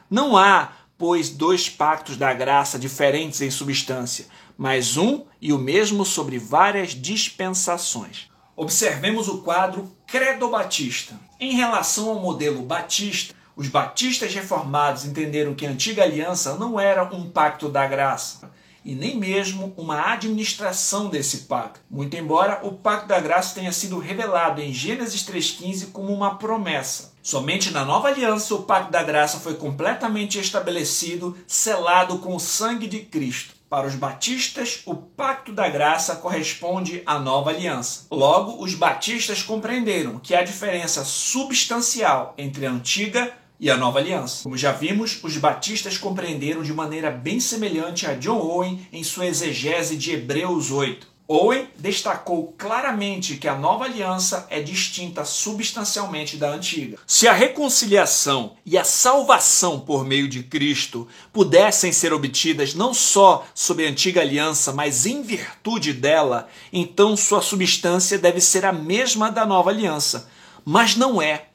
Não 0.10 0.36
há 0.36 0.74
pois, 0.98 1.30
dois 1.30 1.70
pactos 1.70 2.18
da 2.18 2.34
graça 2.34 2.80
diferentes 2.80 3.42
em 3.42 3.52
substância, 3.52 4.26
mas 4.58 4.98
um 4.98 5.26
e 5.42 5.52
o 5.52 5.58
mesmo 5.58 6.06
sobre 6.06 6.40
várias 6.40 6.92
dispensações. 6.92 8.30
Observemos 8.56 9.28
o 9.28 9.40
quadro 9.40 9.92
Credo 10.08 10.50
Batista. 10.50 11.20
Em 11.40 11.56
relação 11.56 12.10
ao 12.10 12.20
modelo 12.20 12.62
batista, 12.62 13.36
os 13.56 13.68
batistas 13.68 14.34
reformados 14.34 15.06
entenderam 15.06 15.54
que 15.54 15.66
a 15.66 15.70
antiga 15.70 16.04
aliança 16.04 16.56
não 16.56 16.80
era 16.80 17.04
um 17.04 17.30
pacto 17.30 17.68
da 17.68 17.86
graça, 17.86 18.50
e 18.84 18.94
nem 18.94 19.18
mesmo 19.18 19.74
uma 19.76 20.14
administração 20.14 21.10
desse 21.10 21.40
pacto. 21.40 21.80
Muito 21.90 22.16
embora 22.16 22.60
o 22.64 22.74
pacto 22.74 23.08
da 23.08 23.20
graça 23.20 23.56
tenha 23.56 23.72
sido 23.72 23.98
revelado 23.98 24.62
em 24.62 24.72
Gênesis 24.72 25.24
3,15 25.24 25.92
como 25.92 26.14
uma 26.14 26.36
promessa. 26.36 27.15
Somente 27.26 27.72
na 27.72 27.84
nova 27.84 28.10
aliança 28.10 28.54
o 28.54 28.62
pacto 28.62 28.92
da 28.92 29.02
graça 29.02 29.40
foi 29.40 29.56
completamente 29.56 30.38
estabelecido, 30.38 31.36
selado 31.48 32.20
com 32.20 32.36
o 32.36 32.40
sangue 32.40 32.86
de 32.86 33.00
Cristo. 33.00 33.56
Para 33.68 33.88
os 33.88 33.96
batistas, 33.96 34.84
o 34.86 34.94
pacto 34.94 35.52
da 35.52 35.68
graça 35.68 36.18
corresponde 36.18 37.02
à 37.04 37.18
nova 37.18 37.50
aliança. 37.50 38.06
Logo, 38.12 38.64
os 38.64 38.76
batistas 38.76 39.42
compreenderam 39.42 40.20
que 40.20 40.36
há 40.36 40.44
diferença 40.44 41.04
substancial 41.04 42.36
entre 42.38 42.68
a 42.68 42.72
antiga 42.72 43.34
e 43.60 43.72
a 43.72 43.76
nova 43.76 43.98
aliança. 43.98 44.44
Como 44.44 44.56
já 44.56 44.72
vimos, 44.72 45.20
os 45.24 45.36
batistas 45.38 45.98
compreenderam 45.98 46.62
de 46.62 46.74
maneira 46.76 47.10
bem 47.10 47.40
semelhante 47.40 48.06
a 48.06 48.14
John 48.14 48.38
Owen 48.38 48.88
em 48.94 49.04
sua 49.04 49.26
exegese 49.26 49.98
de 49.98 50.12
Hebreus 50.12 50.70
8. 50.70 51.15
Owen 51.28 51.68
destacou 51.78 52.54
claramente 52.58 53.38
que 53.38 53.48
a 53.48 53.56
nova 53.56 53.86
aliança 53.86 54.46
é 54.50 54.62
distinta 54.62 55.26
substancialmente 55.26 56.38
da 56.38 56.52
antiga. 56.52 57.00
Se 57.08 57.28
a 57.28 57.34
reconciliação 57.34 58.56
e 58.66 58.78
a 58.78 58.84
salvação 58.84 59.80
por 59.80 60.06
meio 60.06 60.28
de 60.28 60.44
Cristo 60.44 61.08
pudessem 61.34 61.92
ser 61.92 62.14
obtidas 62.14 62.76
não 62.76 62.94
só 62.94 63.46
sob 63.56 63.84
a 63.84 63.90
antiga 63.90 64.22
aliança, 64.22 64.72
mas 64.72 65.06
em 65.06 65.24
virtude 65.24 65.94
dela, 65.94 66.48
então 66.72 67.18
sua 67.18 67.42
substância 67.42 68.20
deve 68.20 68.40
ser 68.40 68.64
a 68.64 68.72
mesma 68.72 69.32
da 69.32 69.46
nova 69.46 69.72
aliança. 69.72 70.30
Mas 70.64 70.96
não 70.96 71.22
é 71.22 71.48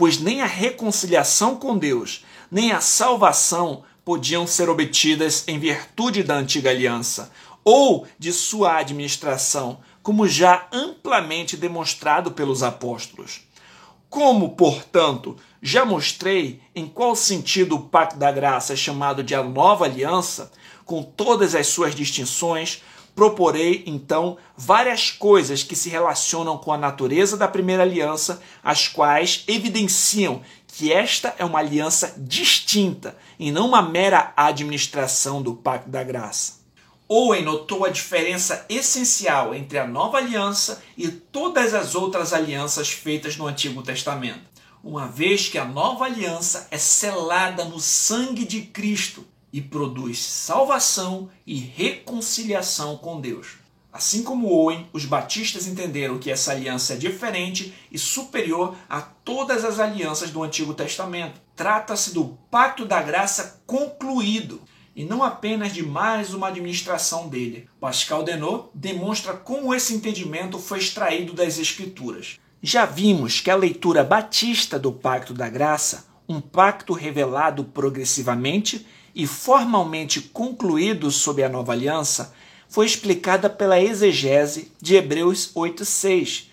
pois 0.00 0.18
nem 0.18 0.40
a 0.40 0.46
reconciliação 0.46 1.56
com 1.56 1.76
Deus, 1.76 2.24
nem 2.50 2.72
a 2.72 2.80
salvação 2.80 3.82
podiam 4.02 4.46
ser 4.46 4.70
obtidas 4.70 5.44
em 5.46 5.58
virtude 5.58 6.22
da 6.22 6.36
antiga 6.36 6.70
aliança 6.70 7.30
ou 7.64 8.06
de 8.18 8.32
sua 8.32 8.76
administração, 8.76 9.80
como 10.02 10.26
já 10.26 10.66
amplamente 10.72 11.56
demonstrado 11.56 12.32
pelos 12.32 12.62
apóstolos. 12.62 13.42
Como, 14.08 14.50
portanto, 14.50 15.36
já 15.62 15.84
mostrei 15.84 16.60
em 16.74 16.86
qual 16.86 17.14
sentido 17.14 17.76
o 17.76 17.82
pacto 17.82 18.16
da 18.16 18.32
graça 18.32 18.72
é 18.72 18.76
chamado 18.76 19.22
de 19.22 19.34
a 19.34 19.42
nova 19.42 19.84
aliança, 19.84 20.50
com 20.84 21.02
todas 21.02 21.54
as 21.54 21.68
suas 21.68 21.94
distinções, 21.94 22.82
proporei 23.14 23.84
então 23.86 24.38
várias 24.56 25.10
coisas 25.10 25.62
que 25.62 25.76
se 25.76 25.88
relacionam 25.88 26.56
com 26.58 26.72
a 26.72 26.78
natureza 26.78 27.36
da 27.36 27.46
primeira 27.46 27.82
aliança, 27.82 28.42
as 28.62 28.88
quais 28.88 29.44
evidenciam 29.46 30.42
que 30.66 30.92
esta 30.92 31.34
é 31.38 31.44
uma 31.44 31.58
aliança 31.58 32.14
distinta 32.16 33.16
e 33.38 33.52
não 33.52 33.68
uma 33.68 33.82
mera 33.82 34.32
administração 34.36 35.42
do 35.42 35.54
Pacto 35.54 35.90
da 35.90 36.02
Graça. 36.02 36.59
Owen 37.12 37.42
notou 37.42 37.84
a 37.84 37.88
diferença 37.88 38.64
essencial 38.68 39.52
entre 39.52 39.76
a 39.80 39.84
nova 39.84 40.18
aliança 40.18 40.80
e 40.96 41.08
todas 41.08 41.74
as 41.74 41.96
outras 41.96 42.32
alianças 42.32 42.88
feitas 42.88 43.36
no 43.36 43.48
Antigo 43.48 43.82
Testamento, 43.82 44.48
uma 44.80 45.08
vez 45.08 45.48
que 45.48 45.58
a 45.58 45.64
nova 45.64 46.04
aliança 46.04 46.68
é 46.70 46.78
selada 46.78 47.64
no 47.64 47.80
sangue 47.80 48.44
de 48.44 48.60
Cristo 48.60 49.26
e 49.52 49.60
produz 49.60 50.20
salvação 50.20 51.28
e 51.44 51.58
reconciliação 51.58 52.96
com 52.96 53.20
Deus. 53.20 53.54
Assim 53.92 54.22
como 54.22 54.46
Owen, 54.46 54.88
os 54.92 55.04
batistas 55.04 55.66
entenderam 55.66 56.16
que 56.16 56.30
essa 56.30 56.52
aliança 56.52 56.92
é 56.92 56.96
diferente 56.96 57.74
e 57.90 57.98
superior 57.98 58.76
a 58.88 59.00
todas 59.00 59.64
as 59.64 59.80
alianças 59.80 60.30
do 60.30 60.44
Antigo 60.44 60.74
Testamento. 60.74 61.40
Trata-se 61.56 62.14
do 62.14 62.38
pacto 62.48 62.86
da 62.86 63.02
graça 63.02 63.60
concluído 63.66 64.62
e 65.00 65.04
não 65.04 65.22
apenas 65.22 65.72
de 65.72 65.82
mais 65.82 66.34
uma 66.34 66.48
administração 66.48 67.26
dele. 67.26 67.66
Pascal 67.80 68.22
Denot 68.22 68.68
demonstra 68.74 69.32
como 69.32 69.74
esse 69.74 69.94
entendimento 69.94 70.58
foi 70.58 70.78
extraído 70.78 71.32
das 71.32 71.58
Escrituras. 71.58 72.38
Já 72.62 72.84
vimos 72.84 73.40
que 73.40 73.50
a 73.50 73.56
leitura 73.56 74.04
batista 74.04 74.78
do 74.78 74.92
pacto 74.92 75.32
da 75.32 75.48
graça, 75.48 76.04
um 76.28 76.38
pacto 76.38 76.92
revelado 76.92 77.64
progressivamente 77.64 78.86
e 79.14 79.26
formalmente 79.26 80.20
concluído 80.20 81.10
sob 81.10 81.42
a 81.42 81.48
nova 81.48 81.72
aliança, 81.72 82.34
foi 82.68 82.84
explicada 82.84 83.48
pela 83.48 83.80
exegese 83.80 84.70
de 84.82 84.96
Hebreus 84.96 85.50
8:6. 85.54 86.50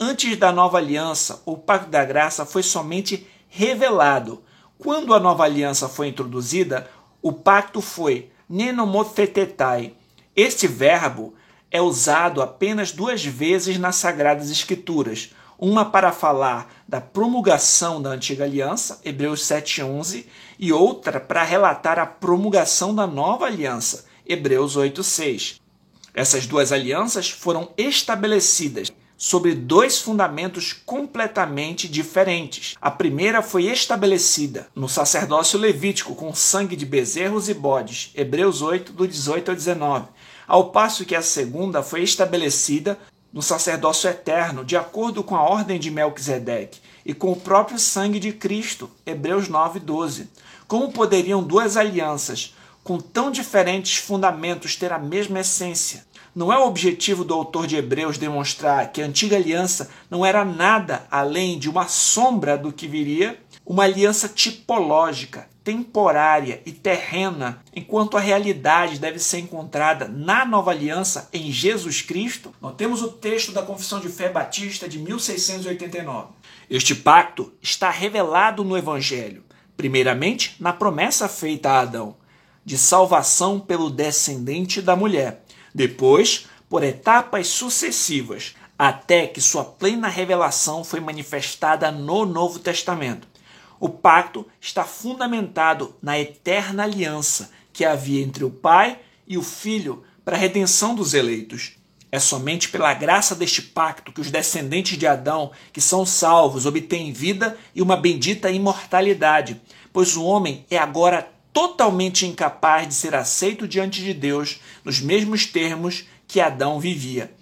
Antes 0.00 0.36
da 0.36 0.50
nova 0.50 0.78
aliança, 0.78 1.40
o 1.46 1.56
pacto 1.56 1.90
da 1.90 2.04
graça 2.04 2.44
foi 2.44 2.64
somente 2.64 3.24
revelado. 3.48 4.42
Quando 4.76 5.14
a 5.14 5.20
nova 5.20 5.44
aliança 5.44 5.88
foi 5.88 6.08
introduzida, 6.08 6.90
o 7.24 7.32
pacto 7.32 7.80
foi 7.80 8.28
nenomothetetai. 8.46 9.94
Este 10.36 10.68
verbo 10.68 11.32
é 11.70 11.80
usado 11.80 12.42
apenas 12.42 12.92
duas 12.92 13.24
vezes 13.24 13.78
nas 13.78 13.96
Sagradas 13.96 14.50
Escrituras, 14.50 15.34
uma 15.58 15.86
para 15.86 16.12
falar 16.12 16.70
da 16.86 17.00
promulgação 17.00 18.02
da 18.02 18.10
antiga 18.10 18.44
aliança, 18.44 19.00
Hebreus 19.02 19.40
7:11, 19.46 20.26
e 20.58 20.70
outra 20.70 21.18
para 21.18 21.42
relatar 21.42 21.98
a 21.98 22.04
promulgação 22.04 22.94
da 22.94 23.06
nova 23.06 23.46
aliança, 23.46 24.04
Hebreus 24.26 24.76
8:6. 24.76 25.62
Essas 26.12 26.46
duas 26.46 26.72
alianças 26.72 27.30
foram 27.30 27.70
estabelecidas 27.78 28.92
sobre 29.24 29.54
dois 29.54 30.02
fundamentos 30.02 30.74
completamente 30.84 31.88
diferentes. 31.88 32.76
A 32.78 32.90
primeira 32.90 33.40
foi 33.40 33.64
estabelecida 33.64 34.68
no 34.74 34.86
sacerdócio 34.86 35.58
levítico 35.58 36.14
com 36.14 36.34
sangue 36.34 36.76
de 36.76 36.84
bezerros 36.84 37.48
e 37.48 37.54
bodes, 37.54 38.10
Hebreus 38.14 38.60
8, 38.60 38.92
do 38.92 39.08
18 39.08 39.50
ao 39.50 39.56
19, 39.56 40.08
ao 40.46 40.70
passo 40.72 41.06
que 41.06 41.14
a 41.14 41.22
segunda 41.22 41.82
foi 41.82 42.02
estabelecida 42.02 42.98
no 43.32 43.40
sacerdócio 43.40 44.10
eterno, 44.10 44.62
de 44.62 44.76
acordo 44.76 45.24
com 45.24 45.34
a 45.34 45.42
ordem 45.42 45.80
de 45.80 45.90
Melquisedeque 45.90 46.80
e 47.02 47.14
com 47.14 47.32
o 47.32 47.36
próprio 47.36 47.78
sangue 47.78 48.20
de 48.20 48.30
Cristo, 48.30 48.90
Hebreus 49.06 49.48
9, 49.48 49.80
12. 49.80 50.28
Como 50.68 50.92
poderiam 50.92 51.42
duas 51.42 51.78
alianças, 51.78 52.54
com 52.82 52.98
tão 52.98 53.30
diferentes 53.30 53.96
fundamentos 53.96 54.76
ter 54.76 54.92
a 54.92 54.98
mesma 54.98 55.40
essência. 55.40 56.04
Não 56.34 56.52
é 56.52 56.58
o 56.58 56.66
objetivo 56.66 57.24
do 57.24 57.32
autor 57.32 57.64
de 57.64 57.76
Hebreus 57.76 58.18
demonstrar 58.18 58.90
que 58.90 59.00
a 59.00 59.06
antiga 59.06 59.36
aliança 59.36 59.88
não 60.10 60.26
era 60.26 60.44
nada 60.44 61.06
além 61.08 61.58
de 61.58 61.70
uma 61.70 61.86
sombra 61.86 62.58
do 62.58 62.72
que 62.72 62.88
viria, 62.88 63.38
uma 63.64 63.84
aliança 63.84 64.28
tipológica, 64.28 65.48
temporária 65.62 66.60
e 66.66 66.72
terrena, 66.72 67.62
enquanto 67.74 68.16
a 68.16 68.20
realidade 68.20 68.98
deve 68.98 69.20
ser 69.20 69.38
encontrada 69.38 70.08
na 70.08 70.44
nova 70.44 70.72
aliança 70.72 71.28
em 71.32 71.52
Jesus 71.52 72.02
Cristo? 72.02 72.52
Nós 72.60 72.74
temos 72.74 73.00
o 73.00 73.12
texto 73.12 73.52
da 73.52 73.62
Confissão 73.62 74.00
de 74.00 74.08
Fé 74.08 74.28
Batista 74.28 74.88
de 74.88 74.98
1689. 74.98 76.28
Este 76.68 76.96
pacto 76.96 77.52
está 77.62 77.90
revelado 77.90 78.64
no 78.64 78.76
Evangelho, 78.76 79.44
primeiramente 79.76 80.56
na 80.58 80.72
promessa 80.72 81.28
feita 81.28 81.70
a 81.70 81.80
Adão 81.80 82.16
de 82.64 82.78
salvação 82.78 83.60
pelo 83.60 83.90
descendente 83.90 84.80
da 84.80 84.96
mulher. 84.96 85.43
Depois, 85.74 86.46
por 86.68 86.84
etapas 86.84 87.48
sucessivas, 87.48 88.54
até 88.78 89.26
que 89.26 89.40
sua 89.40 89.64
plena 89.64 90.08
revelação 90.08 90.84
foi 90.84 91.00
manifestada 91.00 91.90
no 91.90 92.24
Novo 92.24 92.58
Testamento. 92.58 93.26
O 93.80 93.88
pacto 93.88 94.46
está 94.60 94.84
fundamentado 94.84 95.94
na 96.00 96.18
eterna 96.18 96.84
aliança 96.84 97.50
que 97.72 97.84
havia 97.84 98.22
entre 98.22 98.44
o 98.44 98.50
Pai 98.50 98.98
e 99.26 99.36
o 99.36 99.42
Filho 99.42 100.04
para 100.24 100.36
a 100.36 100.38
redenção 100.38 100.94
dos 100.94 101.12
eleitos. 101.12 101.72
É 102.10 102.20
somente 102.20 102.68
pela 102.68 102.94
graça 102.94 103.34
deste 103.34 103.60
pacto 103.60 104.12
que 104.12 104.20
os 104.20 104.30
descendentes 104.30 104.96
de 104.96 105.06
Adão, 105.06 105.50
que 105.72 105.80
são 105.80 106.06
salvos, 106.06 106.64
obtêm 106.64 107.12
vida 107.12 107.58
e 107.74 107.82
uma 107.82 107.96
bendita 107.96 108.50
imortalidade, 108.50 109.60
pois 109.92 110.16
o 110.16 110.24
homem 110.24 110.64
é 110.70 110.78
agora 110.78 111.28
totalmente 111.54 112.26
incapaz 112.26 112.88
de 112.88 112.94
ser 112.94 113.14
aceito 113.14 113.68
diante 113.68 114.02
de 114.02 114.12
Deus 114.12 114.60
nos 114.84 115.00
mesmos 115.00 115.46
termos 115.46 116.04
que 116.26 116.40
Adão 116.40 116.80
vivia, 116.80 117.32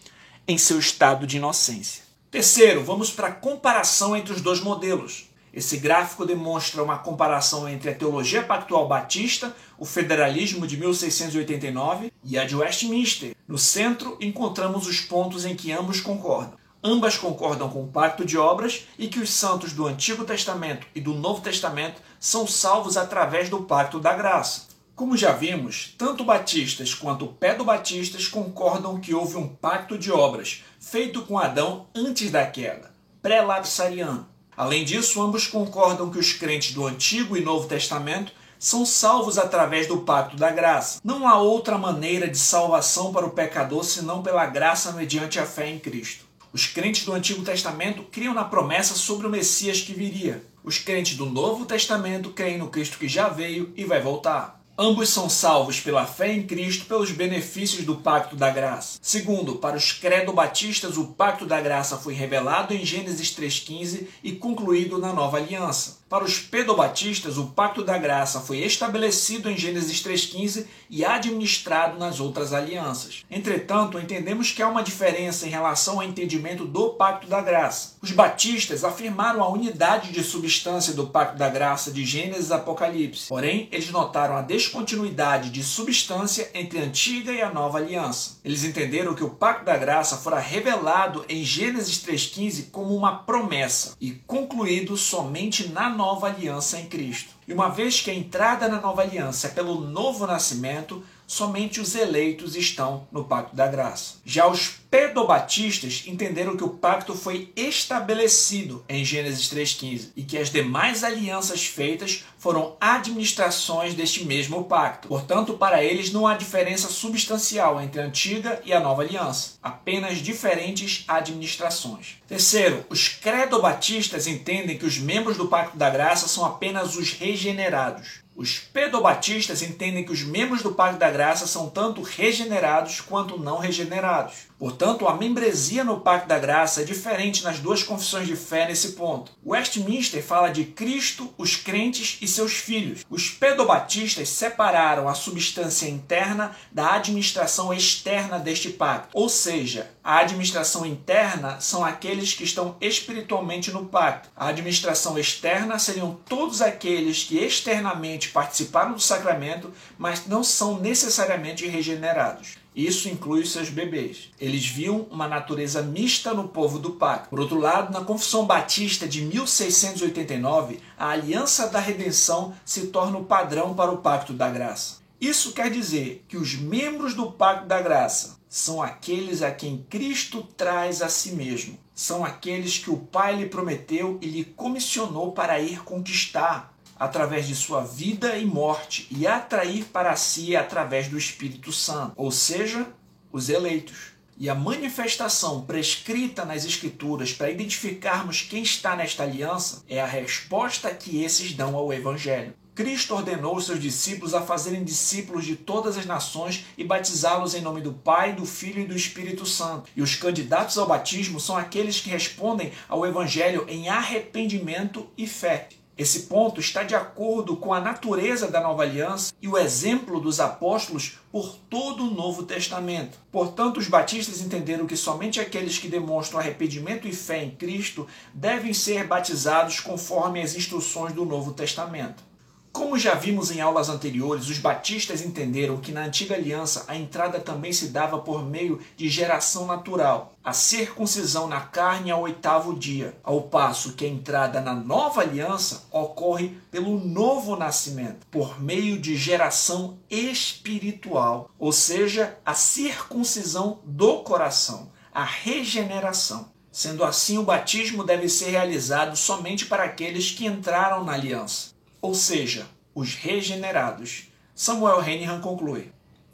em 0.46 0.58
seu 0.58 0.78
estado 0.78 1.26
de 1.26 1.38
inocência. 1.38 2.02
Terceiro, 2.30 2.84
vamos 2.84 3.10
para 3.10 3.28
a 3.28 3.32
comparação 3.32 4.14
entre 4.14 4.34
os 4.34 4.42
dois 4.42 4.60
modelos. 4.60 5.30
Esse 5.52 5.78
gráfico 5.78 6.26
demonstra 6.26 6.82
uma 6.82 6.98
comparação 6.98 7.68
entre 7.68 7.90
a 7.90 7.94
teologia 7.94 8.42
pactual 8.42 8.86
batista, 8.86 9.54
o 9.78 9.84
federalismo 9.84 10.66
de 10.66 10.76
1689 10.76 12.12
e 12.24 12.38
a 12.38 12.44
de 12.44 12.54
Westminster. 12.54 13.34
No 13.48 13.58
centro, 13.58 14.16
encontramos 14.20 14.86
os 14.86 15.00
pontos 15.00 15.44
em 15.44 15.54
que 15.54 15.72
ambos 15.72 16.00
concordam. 16.00 16.61
Ambas 16.84 17.16
concordam 17.16 17.68
com 17.68 17.84
o 17.84 17.88
pacto 17.88 18.24
de 18.24 18.36
obras 18.36 18.88
e 18.98 19.06
que 19.06 19.20
os 19.20 19.30
santos 19.30 19.72
do 19.72 19.86
Antigo 19.86 20.24
Testamento 20.24 20.84
e 20.92 21.00
do 21.00 21.14
Novo 21.14 21.40
Testamento 21.40 22.02
são 22.18 22.44
salvos 22.44 22.96
através 22.96 23.48
do 23.48 23.62
pacto 23.62 24.00
da 24.00 24.12
graça. 24.14 24.62
Como 24.96 25.16
já 25.16 25.30
vimos, 25.30 25.94
tanto 25.96 26.24
batistas 26.24 26.92
quanto 26.92 27.28
pedo-batistas 27.28 28.26
concordam 28.26 29.00
que 29.00 29.14
houve 29.14 29.36
um 29.36 29.46
pacto 29.46 29.96
de 29.96 30.10
obras 30.10 30.64
feito 30.80 31.22
com 31.22 31.38
Adão 31.38 31.86
antes 31.94 32.32
da 32.32 32.44
queda, 32.46 32.90
pré-lapsariano. 33.22 34.26
Além 34.56 34.84
disso, 34.84 35.22
ambos 35.22 35.46
concordam 35.46 36.10
que 36.10 36.18
os 36.18 36.32
crentes 36.32 36.74
do 36.74 36.84
Antigo 36.84 37.36
e 37.36 37.40
Novo 37.40 37.68
Testamento 37.68 38.32
são 38.58 38.84
salvos 38.84 39.38
através 39.38 39.86
do 39.86 39.98
pacto 39.98 40.36
da 40.36 40.50
graça. 40.50 41.00
Não 41.02 41.28
há 41.28 41.38
outra 41.38 41.78
maneira 41.78 42.28
de 42.28 42.38
salvação 42.38 43.12
para 43.12 43.26
o 43.26 43.30
pecador 43.30 43.84
senão 43.84 44.22
pela 44.22 44.46
graça 44.46 44.92
mediante 44.92 45.38
a 45.38 45.46
fé 45.46 45.68
em 45.68 45.78
Cristo. 45.78 46.21
Os 46.52 46.66
crentes 46.66 47.06
do 47.06 47.14
Antigo 47.14 47.42
Testamento 47.42 48.02
criam 48.02 48.34
na 48.34 48.44
promessa 48.44 48.94
sobre 48.94 49.26
o 49.26 49.30
Messias 49.30 49.80
que 49.80 49.94
viria. 49.94 50.44
Os 50.62 50.76
crentes 50.76 51.16
do 51.16 51.24
Novo 51.24 51.64
Testamento 51.64 52.28
creem 52.30 52.58
no 52.58 52.68
Cristo 52.68 52.98
que 52.98 53.08
já 53.08 53.28
veio 53.28 53.72
e 53.74 53.84
vai 53.84 54.02
voltar. 54.02 54.60
Ambos 54.76 55.08
são 55.08 55.30
salvos 55.30 55.80
pela 55.80 56.06
fé 56.06 56.32
em 56.32 56.42
Cristo 56.42 56.84
pelos 56.84 57.10
benefícios 57.10 57.86
do 57.86 57.96
pacto 57.96 58.36
da 58.36 58.50
graça. 58.50 58.98
Segundo, 59.00 59.56
para 59.56 59.76
os 59.76 59.92
credo-batistas, 59.92 60.98
o 60.98 61.08
pacto 61.08 61.46
da 61.46 61.60
graça 61.60 61.96
foi 61.96 62.12
revelado 62.12 62.74
em 62.74 62.84
Gênesis 62.84 63.34
3,15 63.34 64.06
e 64.22 64.32
concluído 64.32 64.98
na 64.98 65.12
nova 65.12 65.38
aliança. 65.38 66.01
Para 66.12 66.26
os 66.26 66.38
pedobatistas, 66.38 67.38
o 67.38 67.46
pacto 67.46 67.82
da 67.82 67.96
graça 67.96 68.38
foi 68.38 68.58
estabelecido 68.58 69.50
em 69.50 69.56
Gênesis 69.56 70.02
3,15 70.02 70.66
e 70.90 71.06
administrado 71.06 71.98
nas 71.98 72.20
outras 72.20 72.52
alianças. 72.52 73.24
Entretanto, 73.30 73.98
entendemos 73.98 74.52
que 74.52 74.60
há 74.60 74.68
uma 74.68 74.82
diferença 74.82 75.46
em 75.46 75.48
relação 75.48 75.94
ao 75.94 76.02
entendimento 76.02 76.66
do 76.66 76.90
pacto 76.90 77.26
da 77.26 77.40
graça. 77.40 77.94
Os 78.02 78.12
batistas 78.12 78.84
afirmaram 78.84 79.42
a 79.42 79.48
unidade 79.48 80.12
de 80.12 80.22
substância 80.22 80.92
do 80.92 81.06
pacto 81.06 81.38
da 81.38 81.48
graça 81.48 81.90
de 81.90 82.04
Gênesis 82.04 82.50
e 82.50 82.52
Apocalipse, 82.52 83.28
porém, 83.30 83.70
eles 83.72 83.90
notaram 83.90 84.36
a 84.36 84.42
descontinuidade 84.42 85.48
de 85.48 85.62
substância 85.62 86.50
entre 86.52 86.78
a 86.78 86.82
antiga 86.82 87.32
e 87.32 87.40
a 87.40 87.48
nova 87.48 87.78
aliança. 87.78 88.36
Eles 88.44 88.64
entenderam 88.64 89.14
que 89.14 89.24
o 89.24 89.30
pacto 89.30 89.64
da 89.64 89.78
graça 89.78 90.18
fora 90.18 90.38
revelado 90.38 91.24
em 91.26 91.42
Gênesis 91.42 92.04
3,15 92.04 92.70
como 92.70 92.94
uma 92.94 93.16
promessa 93.20 93.96
e 93.98 94.10
concluído 94.10 94.94
somente 94.94 95.68
na 95.68 95.88
nova 95.88 96.01
nova 96.02 96.26
aliança 96.26 96.80
em 96.80 96.86
Cristo. 96.86 97.32
E 97.46 97.52
uma 97.52 97.68
vez 97.68 98.00
que 98.00 98.10
a 98.10 98.14
entrada 98.14 98.68
na 98.68 98.80
nova 98.80 99.02
aliança 99.02 99.46
é 99.46 99.50
pelo 99.50 99.80
novo 99.82 100.26
nascimento, 100.26 101.04
somente 101.32 101.80
os 101.80 101.94
eleitos 101.94 102.56
estão 102.56 103.08
no 103.10 103.24
pacto 103.24 103.56
da 103.56 103.66
graça. 103.66 104.16
Já 104.22 104.46
os 104.46 104.68
pedobatistas 104.90 106.02
entenderam 106.06 106.58
que 106.58 106.62
o 106.62 106.68
pacto 106.68 107.14
foi 107.14 107.50
estabelecido 107.56 108.84
em 108.86 109.02
Gênesis 109.02 109.48
3,15 109.48 110.08
e 110.14 110.22
que 110.24 110.36
as 110.36 110.50
demais 110.50 111.02
alianças 111.02 111.64
feitas 111.64 112.24
foram 112.36 112.76
administrações 112.78 113.94
deste 113.94 114.26
mesmo 114.26 114.64
pacto. 114.64 115.08
Portanto, 115.08 115.54
para 115.54 115.82
eles 115.82 116.12
não 116.12 116.26
há 116.26 116.34
diferença 116.34 116.88
substancial 116.88 117.80
entre 117.80 118.02
a 118.02 118.04
antiga 118.04 118.60
e 118.66 118.74
a 118.74 118.80
nova 118.80 119.00
aliança, 119.00 119.52
apenas 119.62 120.18
diferentes 120.18 121.04
administrações. 121.08 122.16
Terceiro, 122.28 122.84
os 122.90 123.08
credobatistas 123.08 124.26
entendem 124.26 124.76
que 124.76 124.84
os 124.84 124.98
membros 124.98 125.38
do 125.38 125.48
pacto 125.48 125.78
da 125.78 125.88
graça 125.88 126.28
são 126.28 126.44
apenas 126.44 126.94
os 126.94 127.12
regenerados. 127.12 128.21
Os 128.34 128.58
pedobatistas 128.58 129.62
entendem 129.62 130.04
que 130.04 130.12
os 130.12 130.22
membros 130.22 130.62
do 130.62 130.72
Pacto 130.72 130.98
da 130.98 131.10
Graça 131.10 131.46
são 131.46 131.68
tanto 131.68 132.00
regenerados 132.00 133.00
quanto 133.00 133.38
não 133.38 133.58
regenerados. 133.58 134.51
Portanto, 134.62 135.08
a 135.08 135.16
membresia 135.16 135.82
no 135.82 135.98
Pacto 135.98 136.28
da 136.28 136.38
Graça 136.38 136.82
é 136.82 136.84
diferente 136.84 137.42
nas 137.42 137.58
duas 137.58 137.82
confissões 137.82 138.28
de 138.28 138.36
fé 138.36 138.64
nesse 138.64 138.92
ponto. 138.92 139.32
Westminster 139.44 140.22
fala 140.22 140.50
de 140.50 140.66
Cristo, 140.66 141.34
os 141.36 141.56
crentes 141.56 142.16
e 142.22 142.28
seus 142.28 142.52
filhos. 142.52 143.04
Os 143.10 143.28
pedobatistas 143.28 144.28
separaram 144.28 145.08
a 145.08 145.14
substância 145.14 145.88
interna 145.88 146.54
da 146.70 146.94
administração 146.94 147.74
externa 147.74 148.38
deste 148.38 148.68
pacto. 148.68 149.08
Ou 149.12 149.28
seja, 149.28 149.90
a 150.04 150.18
administração 150.18 150.86
interna 150.86 151.60
são 151.60 151.84
aqueles 151.84 152.32
que 152.32 152.44
estão 152.44 152.76
espiritualmente 152.80 153.72
no 153.72 153.86
pacto. 153.86 154.28
A 154.36 154.46
administração 154.46 155.18
externa 155.18 155.76
seriam 155.76 156.20
todos 156.28 156.62
aqueles 156.62 157.24
que 157.24 157.36
externamente 157.36 158.28
participaram 158.28 158.92
do 158.92 159.00
sacramento, 159.00 159.72
mas 159.98 160.28
não 160.28 160.44
são 160.44 160.78
necessariamente 160.78 161.66
regenerados. 161.66 162.61
Isso 162.74 163.08
inclui 163.08 163.44
seus 163.44 163.68
bebês. 163.68 164.30
Eles 164.40 164.66
viam 164.66 165.06
uma 165.10 165.28
natureza 165.28 165.82
mista 165.82 166.32
no 166.32 166.48
povo 166.48 166.78
do 166.78 166.92
pacto. 166.92 167.28
Por 167.28 167.40
outro 167.40 167.58
lado, 167.58 167.92
na 167.92 168.04
Confissão 168.04 168.46
Batista 168.46 169.06
de 169.06 169.22
1689, 169.22 170.80
a 170.98 171.08
aliança 171.08 171.68
da 171.68 171.78
redenção 171.78 172.54
se 172.64 172.86
torna 172.86 173.18
o 173.18 173.24
padrão 173.24 173.74
para 173.74 173.92
o 173.92 173.98
pacto 173.98 174.32
da 174.32 174.48
graça. 174.48 175.02
Isso 175.20 175.52
quer 175.52 175.70
dizer 175.70 176.24
que 176.26 176.36
os 176.36 176.54
membros 176.54 177.14
do 177.14 177.30
pacto 177.30 177.66
da 177.66 177.80
graça 177.80 178.40
são 178.48 178.82
aqueles 178.82 179.40
a 179.40 179.50
quem 179.50 179.86
Cristo 179.88 180.42
traz 180.56 181.00
a 181.00 181.08
si 181.08 181.32
mesmo. 181.32 181.78
São 181.94 182.24
aqueles 182.24 182.78
que 182.78 182.90
o 182.90 182.96
Pai 182.96 183.36
lhe 183.36 183.46
prometeu 183.46 184.18
e 184.20 184.26
lhe 184.26 184.44
comissionou 184.44 185.32
para 185.32 185.60
ir 185.60 185.84
conquistar 185.84 186.71
através 187.02 187.48
de 187.48 187.56
sua 187.56 187.80
vida 187.80 188.36
e 188.36 188.46
morte 188.46 189.08
e 189.10 189.26
atrair 189.26 189.86
para 189.86 190.14
si 190.14 190.54
através 190.54 191.08
do 191.08 191.18
Espírito 191.18 191.72
Santo, 191.72 192.12
ou 192.14 192.30
seja, 192.30 192.86
os 193.32 193.48
eleitos. 193.48 194.12
E 194.38 194.48
a 194.48 194.54
manifestação 194.54 195.62
prescrita 195.62 196.44
nas 196.44 196.64
Escrituras 196.64 197.32
para 197.32 197.50
identificarmos 197.50 198.42
quem 198.42 198.62
está 198.62 198.94
nesta 198.94 199.24
aliança 199.24 199.82
é 199.88 200.00
a 200.00 200.06
resposta 200.06 200.94
que 200.94 201.24
esses 201.24 201.52
dão 201.54 201.74
ao 201.74 201.92
Evangelho. 201.92 202.54
Cristo 202.72 203.16
ordenou 203.16 203.60
seus 203.60 203.80
discípulos 203.80 204.32
a 204.32 204.40
fazerem 204.40 204.84
discípulos 204.84 205.44
de 205.44 205.56
todas 205.56 205.98
as 205.98 206.06
nações 206.06 206.64
e 206.78 206.84
batizá-los 206.84 207.56
em 207.56 207.60
nome 207.60 207.80
do 207.80 207.92
Pai, 207.92 208.32
do 208.32 208.46
Filho 208.46 208.80
e 208.80 208.86
do 208.86 208.96
Espírito 208.96 209.44
Santo. 209.44 209.90
E 209.96 210.02
os 210.02 210.14
candidatos 210.14 210.78
ao 210.78 210.86
batismo 210.86 211.40
são 211.40 211.56
aqueles 211.56 212.00
que 212.00 212.10
respondem 212.10 212.70
ao 212.88 213.04
Evangelho 213.04 213.66
em 213.68 213.88
arrependimento 213.88 215.10
e 215.18 215.26
fé. 215.26 215.68
Esse 215.96 216.20
ponto 216.20 216.58
está 216.58 216.82
de 216.82 216.94
acordo 216.94 217.54
com 217.54 217.74
a 217.74 217.80
natureza 217.80 218.50
da 218.50 218.62
nova 218.62 218.82
aliança 218.82 219.34
e 219.42 219.46
o 219.46 219.58
exemplo 219.58 220.18
dos 220.20 220.40
apóstolos 220.40 221.18
por 221.30 221.54
todo 221.68 222.04
o 222.04 222.10
Novo 222.10 222.44
Testamento. 222.44 223.18
Portanto, 223.30 223.76
os 223.76 223.88
batistas 223.88 224.40
entenderam 224.40 224.86
que 224.86 224.96
somente 224.96 225.38
aqueles 225.38 225.78
que 225.78 225.88
demonstram 225.88 226.40
arrependimento 226.40 227.06
e 227.06 227.12
fé 227.12 227.44
em 227.44 227.50
Cristo 227.50 228.06
devem 228.32 228.72
ser 228.72 229.06
batizados 229.06 229.80
conforme 229.80 230.40
as 230.40 230.56
instruções 230.56 231.12
do 231.12 231.26
Novo 231.26 231.52
Testamento. 231.52 232.31
Como 232.72 232.98
já 232.98 233.14
vimos 233.14 233.50
em 233.50 233.60
aulas 233.60 233.90
anteriores, 233.90 234.48
os 234.48 234.56
batistas 234.56 235.20
entenderam 235.20 235.76
que 235.76 235.92
na 235.92 236.04
antiga 236.04 236.34
aliança 236.34 236.86
a 236.88 236.96
entrada 236.96 237.38
também 237.38 237.70
se 237.70 237.88
dava 237.88 238.18
por 238.18 238.42
meio 238.42 238.80
de 238.96 239.10
geração 239.10 239.66
natural, 239.66 240.32
a 240.42 240.54
circuncisão 240.54 241.46
na 241.46 241.60
carne 241.60 242.10
ao 242.10 242.22
oitavo 242.22 242.74
dia, 242.74 243.14
ao 243.22 243.42
passo 243.42 243.92
que 243.92 244.06
a 244.06 244.08
entrada 244.08 244.58
na 244.58 244.74
nova 244.74 245.20
aliança 245.20 245.86
ocorre 245.90 246.56
pelo 246.70 246.98
novo 246.98 247.56
nascimento, 247.56 248.26
por 248.30 248.58
meio 248.58 248.98
de 248.98 249.16
geração 249.16 249.98
espiritual, 250.08 251.50
ou 251.58 251.72
seja, 251.72 252.38
a 252.42 252.54
circuncisão 252.54 253.80
do 253.84 254.20
coração, 254.20 254.90
a 255.12 255.24
regeneração. 255.24 256.50
Sendo 256.70 257.04
assim, 257.04 257.36
o 257.36 257.42
batismo 257.42 258.02
deve 258.02 258.30
ser 258.30 258.48
realizado 258.48 259.14
somente 259.14 259.66
para 259.66 259.84
aqueles 259.84 260.30
que 260.30 260.46
entraram 260.46 261.04
na 261.04 261.12
aliança 261.12 261.71
ou 262.02 262.14
seja, 262.14 262.66
os 262.92 263.14
regenerados. 263.14 264.24
Samuel 264.54 265.02
Henihan 265.02 265.40
conclui. 265.40 265.92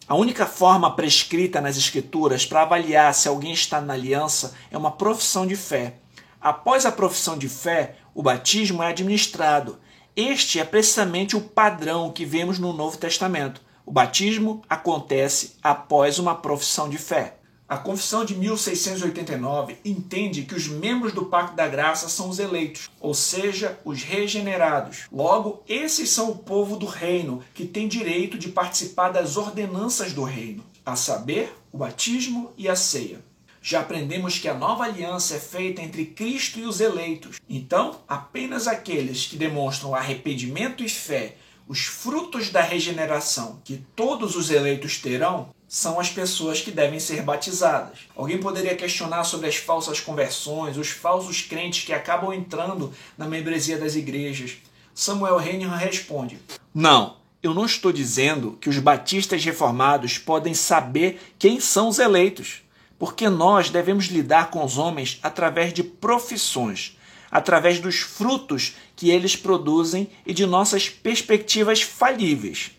A 0.08 0.14
única 0.14 0.46
forma 0.46 0.96
prescrita 0.96 1.60
nas 1.60 1.76
Escrituras 1.76 2.46
para 2.46 2.62
avaliar 2.62 3.14
se 3.14 3.28
alguém 3.28 3.52
está 3.52 3.78
na 3.78 3.92
aliança 3.92 4.54
é 4.70 4.78
uma 4.78 4.90
profissão 4.90 5.46
de 5.46 5.54
fé. 5.54 5.96
Após 6.40 6.86
a 6.86 6.92
profissão 6.92 7.36
de 7.36 7.48
fé, 7.48 7.96
o 8.14 8.22
batismo 8.22 8.82
é 8.82 8.88
administrado. 8.88 9.78
Este 10.16 10.58
é 10.58 10.64
precisamente 10.64 11.36
o 11.36 11.42
padrão 11.42 12.10
que 12.10 12.24
vemos 12.24 12.58
no 12.58 12.72
Novo 12.72 12.96
Testamento. 12.96 13.60
O 13.84 13.92
batismo 13.92 14.62
acontece 14.68 15.56
após 15.62 16.18
uma 16.18 16.34
profissão 16.34 16.88
de 16.88 16.96
fé. 16.96 17.36
A 17.68 17.76
Confissão 17.76 18.24
de 18.24 18.34
1689 18.34 19.76
entende 19.84 20.44
que 20.44 20.54
os 20.54 20.66
membros 20.66 21.12
do 21.12 21.26
Pacto 21.26 21.54
da 21.54 21.68
Graça 21.68 22.08
são 22.08 22.30
os 22.30 22.38
eleitos, 22.38 22.88
ou 22.98 23.12
seja, 23.12 23.78
os 23.84 24.02
regenerados. 24.02 25.06
Logo, 25.12 25.62
esses 25.68 26.08
são 26.08 26.30
o 26.30 26.38
povo 26.38 26.78
do 26.78 26.86
reino, 26.86 27.44
que 27.52 27.66
tem 27.66 27.86
direito 27.86 28.38
de 28.38 28.48
participar 28.48 29.10
das 29.10 29.36
ordenanças 29.36 30.14
do 30.14 30.24
reino, 30.24 30.64
a 30.86 30.96
saber, 30.96 31.54
o 31.70 31.76
batismo 31.76 32.54
e 32.56 32.70
a 32.70 32.74
ceia. 32.74 33.22
Já 33.60 33.80
aprendemos 33.80 34.38
que 34.38 34.48
a 34.48 34.54
nova 34.54 34.84
aliança 34.84 35.34
é 35.34 35.38
feita 35.38 35.82
entre 35.82 36.06
Cristo 36.06 36.58
e 36.58 36.64
os 36.64 36.80
eleitos. 36.80 37.38
Então, 37.46 38.00
apenas 38.08 38.66
aqueles 38.66 39.26
que 39.26 39.36
demonstram 39.36 39.94
arrependimento 39.94 40.82
e 40.82 40.88
fé, 40.88 41.36
os 41.68 41.80
frutos 41.80 42.48
da 42.48 42.62
regeneração 42.62 43.60
que 43.62 43.84
todos 43.94 44.36
os 44.36 44.50
eleitos 44.50 44.96
terão, 44.96 45.50
são 45.68 46.00
as 46.00 46.08
pessoas 46.08 46.62
que 46.62 46.70
devem 46.70 46.98
ser 46.98 47.22
batizadas. 47.22 47.98
Alguém 48.16 48.38
poderia 48.38 48.74
questionar 48.74 49.24
sobre 49.24 49.48
as 49.48 49.56
falsas 49.56 50.00
conversões, 50.00 50.78
os 50.78 50.88
falsos 50.88 51.42
crentes 51.42 51.84
que 51.84 51.92
acabam 51.92 52.32
entrando 52.32 52.92
na 53.18 53.28
membresia 53.28 53.76
das 53.76 53.94
igrejas. 53.94 54.56
Samuel 54.94 55.38
Hennigan 55.38 55.76
responde: 55.76 56.38
Não, 56.74 57.18
eu 57.42 57.52
não 57.52 57.66
estou 57.66 57.92
dizendo 57.92 58.56
que 58.58 58.70
os 58.70 58.78
batistas 58.78 59.44
reformados 59.44 60.16
podem 60.16 60.54
saber 60.54 61.20
quem 61.38 61.60
são 61.60 61.88
os 61.88 61.98
eleitos, 61.98 62.62
porque 62.98 63.28
nós 63.28 63.68
devemos 63.68 64.06
lidar 64.06 64.50
com 64.50 64.64
os 64.64 64.78
homens 64.78 65.18
através 65.22 65.74
de 65.74 65.84
profissões, 65.84 66.96
através 67.30 67.78
dos 67.78 67.96
frutos 67.96 68.74
que 68.96 69.10
eles 69.10 69.36
produzem 69.36 70.08
e 70.26 70.32
de 70.32 70.46
nossas 70.46 70.88
perspectivas 70.88 71.82
falíveis 71.82 72.70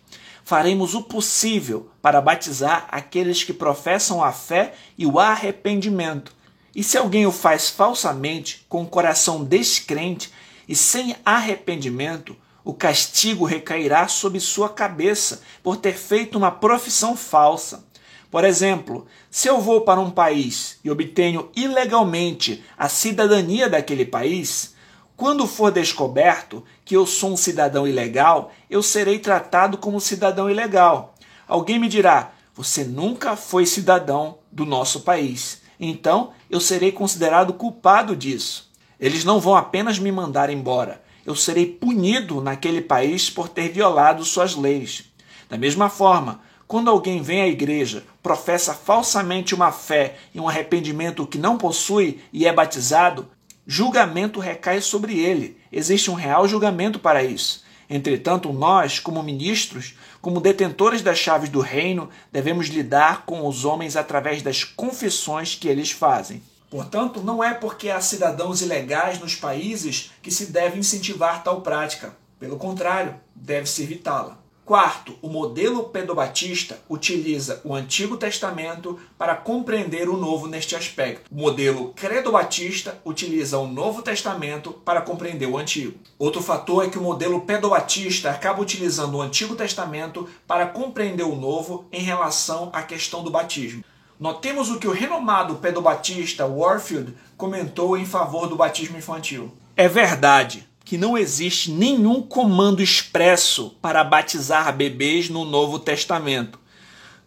faremos 0.50 0.96
o 0.96 1.04
possível 1.04 1.92
para 2.02 2.20
batizar 2.20 2.88
aqueles 2.90 3.44
que 3.44 3.54
professam 3.54 4.24
a 4.24 4.32
fé 4.32 4.74
e 4.98 5.06
o 5.06 5.20
arrependimento. 5.20 6.34
E 6.76 6.84
se 6.84 6.98
alguém 6.98 7.28
o 7.28 7.32
faz 7.32 7.70
falsamente, 7.70 8.66
com 8.68 8.82
o 8.82 8.88
coração 8.88 9.44
descrente 9.44 10.34
e 10.68 10.76
sem 10.76 11.16
arrependimento, 11.24 12.36
o 12.66 12.74
castigo 12.74 13.46
recairá 13.46 14.08
sobre 14.08 14.40
sua 14.40 14.70
cabeça 14.70 15.44
por 15.62 15.78
ter 15.78 15.94
feito 15.94 16.36
uma 16.36 16.50
profissão 16.50 17.16
falsa. 17.16 17.86
Por 18.32 18.44
exemplo, 18.44 19.06
se 19.30 19.48
eu 19.48 19.62
vou 19.62 19.82
para 19.82 20.00
um 20.00 20.10
país 20.10 20.80
e 20.84 20.90
obtenho 20.90 21.52
ilegalmente 21.56 22.64
a 22.76 22.90
cidadania 22.90 23.70
daquele 23.70 24.04
país, 24.04 24.74
quando 25.20 25.46
for 25.46 25.70
descoberto 25.70 26.64
que 26.86 26.96
eu 26.96 27.06
sou 27.06 27.34
um 27.34 27.36
cidadão 27.36 27.86
ilegal, 27.86 28.54
eu 28.70 28.82
serei 28.82 29.20
tratado 29.20 29.78
como 29.78 30.00
cidadão 30.00 30.50
ilegal. 30.50 31.14
Alguém 31.46 31.78
me 31.78 31.90
dirá: 31.90 32.32
você 32.56 32.86
nunca 32.86 33.36
foi 33.36 33.66
cidadão 33.66 34.38
do 34.50 34.66
nosso 34.66 35.02
país. 35.02 35.62
Então 35.78 36.32
eu 36.50 36.62
serei 36.62 36.94
considerado 36.94 37.52
culpado 37.52 38.16
disso. 38.16 38.72
Eles 38.98 39.26
não 39.26 39.42
vão 39.42 39.58
apenas 39.58 40.00
me 40.00 40.10
mandar 40.10 40.50
embora, 40.50 41.04
eu 41.26 41.36
serei 41.36 41.66
punido 41.66 42.40
naquele 42.40 42.80
país 42.80 43.30
por 43.30 43.50
ter 43.50 43.68
violado 43.68 44.24
suas 44.24 44.56
leis. 44.56 45.04
Da 45.50 45.58
mesma 45.58 45.90
forma, 45.90 46.40
quando 46.66 46.90
alguém 46.90 47.22
vem 47.22 47.42
à 47.42 47.48
igreja, 47.48 48.06
professa 48.24 48.74
falsamente 48.74 49.54
uma 49.54 49.74
fé 49.74 50.16
e 50.34 50.40
um 50.40 50.48
arrependimento 50.48 51.28
que 51.28 51.38
não 51.38 51.58
possui 51.58 52.22
e 52.32 52.48
é 52.48 52.54
batizado, 52.54 53.28
julgamento 53.72 54.40
recai 54.40 54.82
sobre 54.82 55.20
ele. 55.20 55.56
Existe 55.72 56.10
um 56.10 56.16
real 56.16 56.48
julgamento 56.48 56.98
para 56.98 57.24
isso. 57.24 57.64
Entretanto, 57.88 58.52
nós, 58.52 58.98
como 58.98 59.22
ministros, 59.22 59.96
como 60.20 60.42
detentores 60.42 61.04
das 61.04 61.20
chaves 61.20 61.50
do 61.50 61.60
reino, 61.60 62.10
devemos 62.32 62.66
lidar 62.66 63.28
com 63.28 63.48
os 63.48 63.66
homens 63.66 63.96
através 63.96 64.42
das 64.42 64.64
confissões 64.64 65.54
que 65.54 65.68
eles 65.68 65.92
fazem. 65.92 66.42
Portanto, 66.68 67.22
não 67.22 67.44
é 67.44 67.54
porque 67.54 67.92
há 67.92 68.02
cidadãos 68.02 68.64
ilegais 68.64 69.20
nos 69.20 69.36
países 69.36 70.14
que 70.24 70.32
se 70.32 70.48
deve 70.48 70.80
incentivar 70.80 71.44
tal 71.44 71.62
prática. 71.62 72.16
Pelo 72.40 72.58
contrário, 72.58 73.20
deve-se 73.36 73.84
evitá-la. 73.84 74.39
Quarto, 74.70 75.18
o 75.20 75.28
modelo 75.28 75.86
pedobatista 75.86 76.80
utiliza 76.88 77.60
o 77.64 77.74
Antigo 77.74 78.16
Testamento 78.16 79.00
para 79.18 79.36
compreender 79.36 80.08
o 80.08 80.16
Novo 80.16 80.46
neste 80.46 80.76
aspecto. 80.76 81.28
O 81.32 81.42
modelo 81.42 81.92
credobatista 81.96 83.02
utiliza 83.04 83.58
o 83.58 83.68
Novo 83.68 84.04
Testamento 84.04 84.72
para 84.72 85.02
compreender 85.02 85.48
o 85.48 85.58
Antigo. 85.58 85.98
Outro 86.20 86.40
fator 86.44 86.86
é 86.86 86.88
que 86.88 87.00
o 87.00 87.02
modelo 87.02 87.42
pedobatista 87.42 88.30
acaba 88.30 88.62
utilizando 88.62 89.16
o 89.16 89.22
Antigo 89.24 89.56
Testamento 89.56 90.30
para 90.46 90.68
compreender 90.68 91.24
o 91.24 91.36
Novo 91.36 91.88
em 91.92 92.04
relação 92.04 92.70
à 92.72 92.84
questão 92.84 93.24
do 93.24 93.32
batismo. 93.32 93.84
Notemos 94.20 94.70
o 94.70 94.78
que 94.78 94.88
o 94.88 94.94
renomado 94.94 95.56
pedobatista 95.56 96.46
Warfield 96.46 97.16
comentou 97.36 97.98
em 97.98 98.06
favor 98.06 98.48
do 98.48 98.56
batismo 98.56 99.00
infantil. 99.00 99.52
É 99.76 99.88
verdade 99.88 100.69
que 100.90 100.98
não 100.98 101.16
existe 101.16 101.70
nenhum 101.70 102.20
comando 102.20 102.82
expresso 102.82 103.78
para 103.80 104.04
batizar 104.04 104.76
bebês 104.76 105.30
no 105.30 105.46
Novo 105.46 105.78
Testamento. 105.78 106.58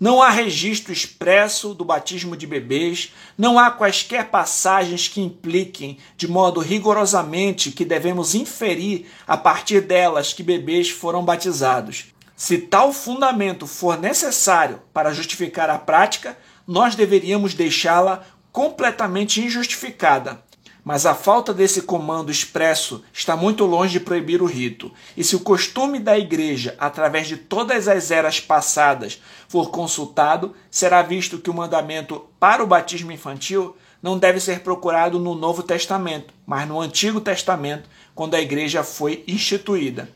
Não 0.01 0.21
há 0.21 0.31
registro 0.31 0.93
expresso 0.93 1.73
do 1.73 1.85
batismo 1.85 2.37
de 2.37 2.45
bebês, 2.45 3.13
não 3.39 3.61
há 3.61 3.71
quaisquer 3.71 4.31
passagens 4.31 5.07
que 5.07 5.21
impliquem 5.21 5.99
de 6.17 6.27
modo 6.27 6.59
rigorosamente 6.59 7.71
que 7.71 7.85
devemos 7.85 8.35
inferir 8.35 9.07
a 9.29 9.37
partir 9.37 9.81
delas 9.81 10.33
que 10.33 10.43
bebês 10.43 10.91
foram 10.91 11.25
batizados. 11.25 12.07
Se 12.35 12.59
tal 12.59 12.93
fundamento 12.93 13.69
for 13.69 13.97
necessário 13.97 14.83
para 14.93 15.15
justificar 15.15 15.71
a 15.71 15.79
prática, 15.79 16.37
nós 16.67 16.97
deveríamos 16.97 17.55
deixá-la 17.55 18.27
completamente 18.51 19.41
injustificada. 19.41 20.43
Mas 20.85 21.07
a 21.07 21.15
falta 21.15 21.55
desse 21.55 21.83
comando 21.83 22.31
expresso 22.31 23.05
está 23.13 23.37
muito 23.37 23.65
longe 23.65 23.93
de 23.93 24.01
proibir 24.01 24.43
o 24.43 24.47
rito. 24.47 24.91
E 25.17 25.23
se 25.23 25.37
o 25.37 25.41
costume 25.41 26.01
da 26.01 26.19
igreja, 26.19 26.75
através 26.79 27.29
de 27.29 27.37
todas 27.37 27.87
as 27.87 28.11
eras 28.11 28.41
passadas, 28.41 29.23
for 29.49 29.71
consultado, 29.71 30.55
será 30.71 31.01
visto 31.01 31.39
que 31.39 31.51
o 31.51 31.55
mandamento 31.55 32.25
para 32.41 32.65
o 32.65 32.67
batismo 32.67 33.13
infantil 33.13 33.77
não 34.03 34.19
deve 34.19 34.41
ser 34.41 34.61
procurado 34.61 35.21
no 35.21 35.37
Novo 35.37 35.63
Testamento, 35.63 36.35
mas 36.45 36.67
no 36.67 36.81
Antigo 36.81 37.21
Testamento, 37.21 37.89
quando 38.13 38.35
a 38.35 38.41
igreja 38.41 38.83
foi 38.83 39.23
instituída. 39.29 40.11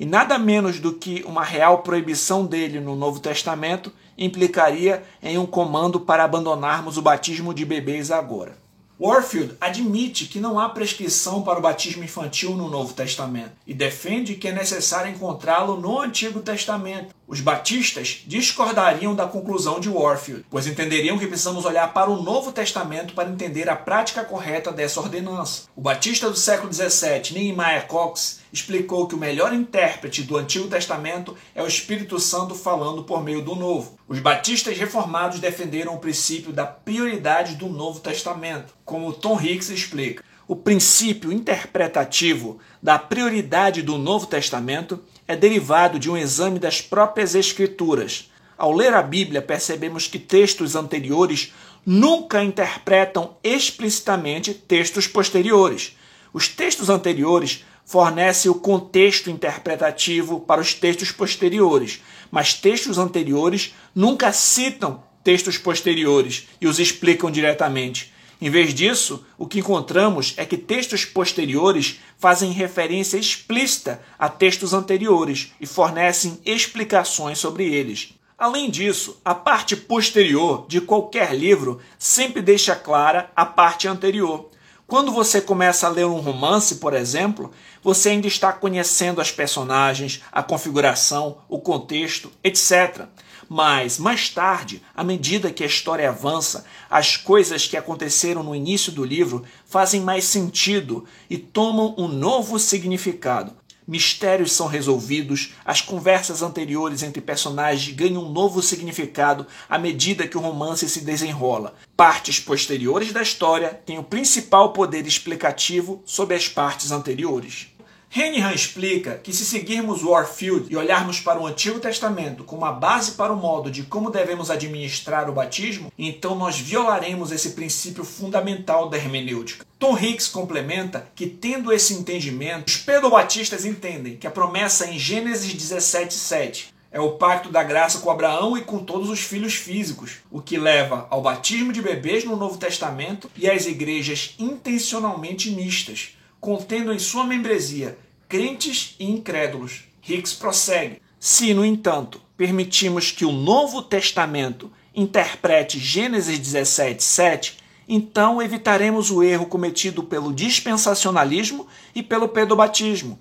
E 0.00 0.04
nada 0.04 0.36
menos 0.36 0.80
do 0.80 0.94
que 0.94 1.22
uma 1.24 1.44
real 1.44 1.78
proibição 1.78 2.44
dele 2.44 2.80
no 2.80 2.96
Novo 2.96 3.20
Testamento 3.20 3.92
implicaria 4.18 5.04
em 5.22 5.38
um 5.38 5.46
comando 5.46 6.00
para 6.00 6.24
abandonarmos 6.24 6.96
o 6.98 7.02
batismo 7.02 7.54
de 7.54 7.64
bebês 7.64 8.10
agora. 8.10 8.61
Warfield 9.02 9.56
admite 9.60 10.26
que 10.26 10.38
não 10.38 10.60
há 10.60 10.68
prescrição 10.68 11.42
para 11.42 11.58
o 11.58 11.62
batismo 11.62 12.04
infantil 12.04 12.52
no 12.52 12.70
Novo 12.70 12.94
Testamento 12.94 13.50
e 13.66 13.74
defende 13.74 14.36
que 14.36 14.46
é 14.46 14.52
necessário 14.52 15.10
encontrá-lo 15.10 15.76
no 15.76 16.00
Antigo 16.00 16.38
Testamento. 16.38 17.12
Os 17.32 17.40
batistas 17.40 18.24
discordariam 18.26 19.14
da 19.14 19.26
conclusão 19.26 19.80
de 19.80 19.88
Warfield, 19.88 20.44
pois 20.50 20.66
entenderiam 20.66 21.18
que 21.18 21.26
precisamos 21.26 21.64
olhar 21.64 21.90
para 21.94 22.10
o 22.10 22.22
Novo 22.22 22.52
Testamento 22.52 23.14
para 23.14 23.30
entender 23.30 23.70
a 23.70 23.74
prática 23.74 24.22
correta 24.22 24.70
dessa 24.70 25.00
ordenança. 25.00 25.62
O 25.74 25.80
batista 25.80 26.28
do 26.28 26.36
século 26.36 26.70
XVII, 26.70 27.32
Nehemiah 27.32 27.86
Cox, 27.88 28.40
explicou 28.52 29.08
que 29.08 29.14
o 29.14 29.18
melhor 29.18 29.54
intérprete 29.54 30.22
do 30.24 30.36
Antigo 30.36 30.68
Testamento 30.68 31.34
é 31.54 31.62
o 31.62 31.66
Espírito 31.66 32.20
Santo 32.20 32.54
falando 32.54 33.02
por 33.02 33.24
meio 33.24 33.40
do 33.40 33.54
Novo. 33.54 33.98
Os 34.06 34.18
batistas 34.18 34.76
reformados 34.76 35.40
defenderam 35.40 35.94
o 35.94 36.00
princípio 36.00 36.52
da 36.52 36.66
prioridade 36.66 37.54
do 37.54 37.66
Novo 37.66 38.00
Testamento, 38.00 38.74
como 38.84 39.10
Tom 39.10 39.40
Hicks 39.40 39.70
explica. 39.70 40.22
O 40.46 40.54
princípio 40.54 41.32
interpretativo 41.32 42.58
da 42.82 42.98
prioridade 42.98 43.80
do 43.80 43.96
Novo 43.96 44.26
Testamento 44.26 45.02
é 45.32 45.36
derivado 45.36 45.98
de 45.98 46.10
um 46.10 46.16
exame 46.16 46.58
das 46.58 46.82
próprias 46.82 47.34
Escrituras. 47.34 48.30
Ao 48.54 48.70
ler 48.70 48.92
a 48.92 49.02
Bíblia, 49.02 49.40
percebemos 49.40 50.06
que 50.06 50.18
textos 50.18 50.76
anteriores 50.76 51.54
nunca 51.86 52.44
interpretam 52.44 53.34
explicitamente 53.42 54.52
textos 54.52 55.06
posteriores. 55.06 55.96
Os 56.34 56.48
textos 56.48 56.90
anteriores 56.90 57.64
fornece 57.86 58.50
o 58.50 58.54
contexto 58.54 59.30
interpretativo 59.30 60.40
para 60.40 60.60
os 60.60 60.74
textos 60.74 61.10
posteriores, 61.10 62.02
mas 62.30 62.52
textos 62.52 62.98
anteriores 62.98 63.74
nunca 63.94 64.34
citam 64.34 65.02
textos 65.24 65.56
posteriores 65.56 66.46
e 66.60 66.66
os 66.66 66.78
explicam 66.78 67.30
diretamente. 67.30 68.11
Em 68.42 68.50
vez 68.50 68.74
disso, 68.74 69.24
o 69.38 69.46
que 69.46 69.60
encontramos 69.60 70.34
é 70.36 70.44
que 70.44 70.56
textos 70.56 71.04
posteriores 71.04 72.00
fazem 72.18 72.50
referência 72.50 73.16
explícita 73.16 74.02
a 74.18 74.28
textos 74.28 74.74
anteriores 74.74 75.52
e 75.60 75.66
fornecem 75.66 76.40
explicações 76.44 77.38
sobre 77.38 77.72
eles. 77.72 78.14
Além 78.36 78.68
disso, 78.68 79.16
a 79.24 79.32
parte 79.32 79.76
posterior 79.76 80.66
de 80.66 80.80
qualquer 80.80 81.36
livro 81.36 81.80
sempre 81.96 82.42
deixa 82.42 82.74
clara 82.74 83.30
a 83.36 83.46
parte 83.46 83.86
anterior. 83.86 84.50
Quando 84.88 85.12
você 85.12 85.40
começa 85.40 85.86
a 85.86 85.90
ler 85.90 86.06
um 86.06 86.18
romance, 86.18 86.74
por 86.74 86.94
exemplo, 86.94 87.52
você 87.80 88.08
ainda 88.08 88.26
está 88.26 88.52
conhecendo 88.52 89.20
as 89.20 89.30
personagens, 89.30 90.20
a 90.32 90.42
configuração, 90.42 91.38
o 91.48 91.60
contexto, 91.60 92.32
etc. 92.42 93.06
Mas, 93.48 93.98
mais 93.98 94.28
tarde, 94.28 94.82
à 94.94 95.02
medida 95.04 95.50
que 95.50 95.62
a 95.62 95.66
história 95.66 96.08
avança, 96.08 96.64
as 96.90 97.16
coisas 97.16 97.66
que 97.66 97.76
aconteceram 97.76 98.42
no 98.42 98.54
início 98.54 98.92
do 98.92 99.04
livro 99.04 99.44
fazem 99.66 100.00
mais 100.00 100.24
sentido 100.24 101.04
e 101.28 101.36
tomam 101.36 101.94
um 101.98 102.08
novo 102.08 102.58
significado 102.58 103.54
mistérios 103.86 104.52
são 104.52 104.66
resolvidos, 104.66 105.54
as 105.64 105.80
conversas 105.80 106.42
anteriores 106.42 107.02
entre 107.02 107.20
personagens 107.20 107.94
ganham 107.94 108.24
um 108.24 108.32
novo 108.32 108.62
significado 108.62 109.46
à 109.68 109.78
medida 109.78 110.26
que 110.26 110.38
o 110.38 110.40
romance 110.40 110.88
se 110.88 111.00
desenrola. 111.00 111.74
Partes 111.96 112.40
posteriores 112.40 113.12
da 113.12 113.22
história 113.22 113.80
têm 113.84 113.98
o 113.98 114.04
principal 114.04 114.72
poder 114.72 115.06
explicativo 115.06 116.02
sobre 116.04 116.36
as 116.36 116.48
partes 116.48 116.90
anteriores. 116.90 117.68
Henihan 118.14 118.52
explica 118.52 119.14
que 119.14 119.32
se 119.32 119.42
seguirmos 119.42 120.02
Warfield 120.02 120.66
e 120.70 120.76
olharmos 120.76 121.18
para 121.18 121.40
o 121.40 121.46
Antigo 121.46 121.80
Testamento 121.80 122.44
como 122.44 122.66
a 122.66 122.70
base 122.70 123.12
para 123.12 123.32
o 123.32 123.36
modo 123.36 123.70
de 123.70 123.84
como 123.84 124.10
devemos 124.10 124.50
administrar 124.50 125.30
o 125.30 125.32
batismo, 125.32 125.90
então 125.98 126.34
nós 126.34 126.58
violaremos 126.58 127.32
esse 127.32 127.52
princípio 127.52 128.04
fundamental 128.04 128.90
da 128.90 128.98
hermenêutica. 128.98 129.64
Tom 129.78 129.96
Hicks 129.96 130.28
complementa 130.28 131.08
que, 131.14 131.26
tendo 131.26 131.72
esse 131.72 131.94
entendimento, 131.94 132.68
os 132.68 132.76
pedobatistas 132.76 133.64
entendem 133.64 134.18
que 134.18 134.26
a 134.26 134.30
promessa 134.30 134.86
em 134.86 134.98
Gênesis 134.98 135.54
17,7 135.54 136.66
é 136.90 137.00
o 137.00 137.12
pacto 137.12 137.48
da 137.48 137.62
graça 137.62 138.00
com 138.00 138.10
Abraão 138.10 138.58
e 138.58 138.60
com 138.60 138.84
todos 138.84 139.08
os 139.08 139.20
filhos 139.20 139.54
físicos, 139.54 140.18
o 140.30 140.42
que 140.42 140.58
leva 140.58 141.06
ao 141.08 141.22
batismo 141.22 141.72
de 141.72 141.80
bebês 141.80 142.24
no 142.24 142.36
Novo 142.36 142.58
Testamento 142.58 143.30
e 143.34 143.48
às 143.48 143.64
igrejas 143.64 144.34
intencionalmente 144.38 145.50
mistas 145.50 146.10
contendo 146.42 146.92
em 146.92 146.98
sua 146.98 147.22
membresia 147.22 147.96
crentes 148.28 148.96
e 148.98 149.08
incrédulos. 149.08 149.84
Hicks 150.06 150.34
prossegue. 150.34 151.00
Se, 151.20 151.54
no 151.54 151.64
entanto, 151.64 152.20
permitimos 152.36 153.12
que 153.12 153.24
o 153.24 153.30
Novo 153.30 153.80
Testamento 153.80 154.68
interprete 154.92 155.78
Gênesis 155.78 156.40
17, 156.40 157.00
7, 157.00 157.58
então 157.88 158.42
evitaremos 158.42 159.08
o 159.12 159.22
erro 159.22 159.46
cometido 159.46 160.02
pelo 160.02 160.34
dispensacionalismo 160.34 161.68
e 161.94 162.02
pelo 162.02 162.28
pedobatismo. 162.28 163.20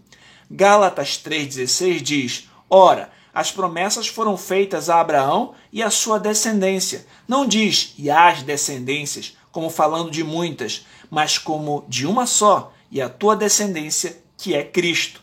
Gálatas 0.49 1.21
3,16 1.23 2.01
diz: 2.01 2.49
Ora, 2.67 3.12
as 3.31 3.51
promessas 3.51 4.07
foram 4.07 4.36
feitas 4.36 4.89
a 4.89 4.99
Abraão 4.99 5.53
e 5.71 5.84
a 5.84 5.91
sua 5.91 6.19
descendência. 6.19 7.05
Não 7.27 7.45
diz 7.45 7.93
e 7.99 8.10
as 8.10 8.41
descendências, 8.41 9.38
como 9.51 9.69
falando 9.69 10.10
de 10.10 10.23
muitas, 10.23 10.88
mas 11.12 11.38
como 11.38 11.86
de 11.88 12.07
uma 12.07 12.25
só, 12.25 12.73
e 12.91 13.01
a 13.01 13.10
tua 13.10 13.36
descendência, 13.36 14.21
que 14.38 14.54
é 14.54 14.63
Cristo. 14.63 15.21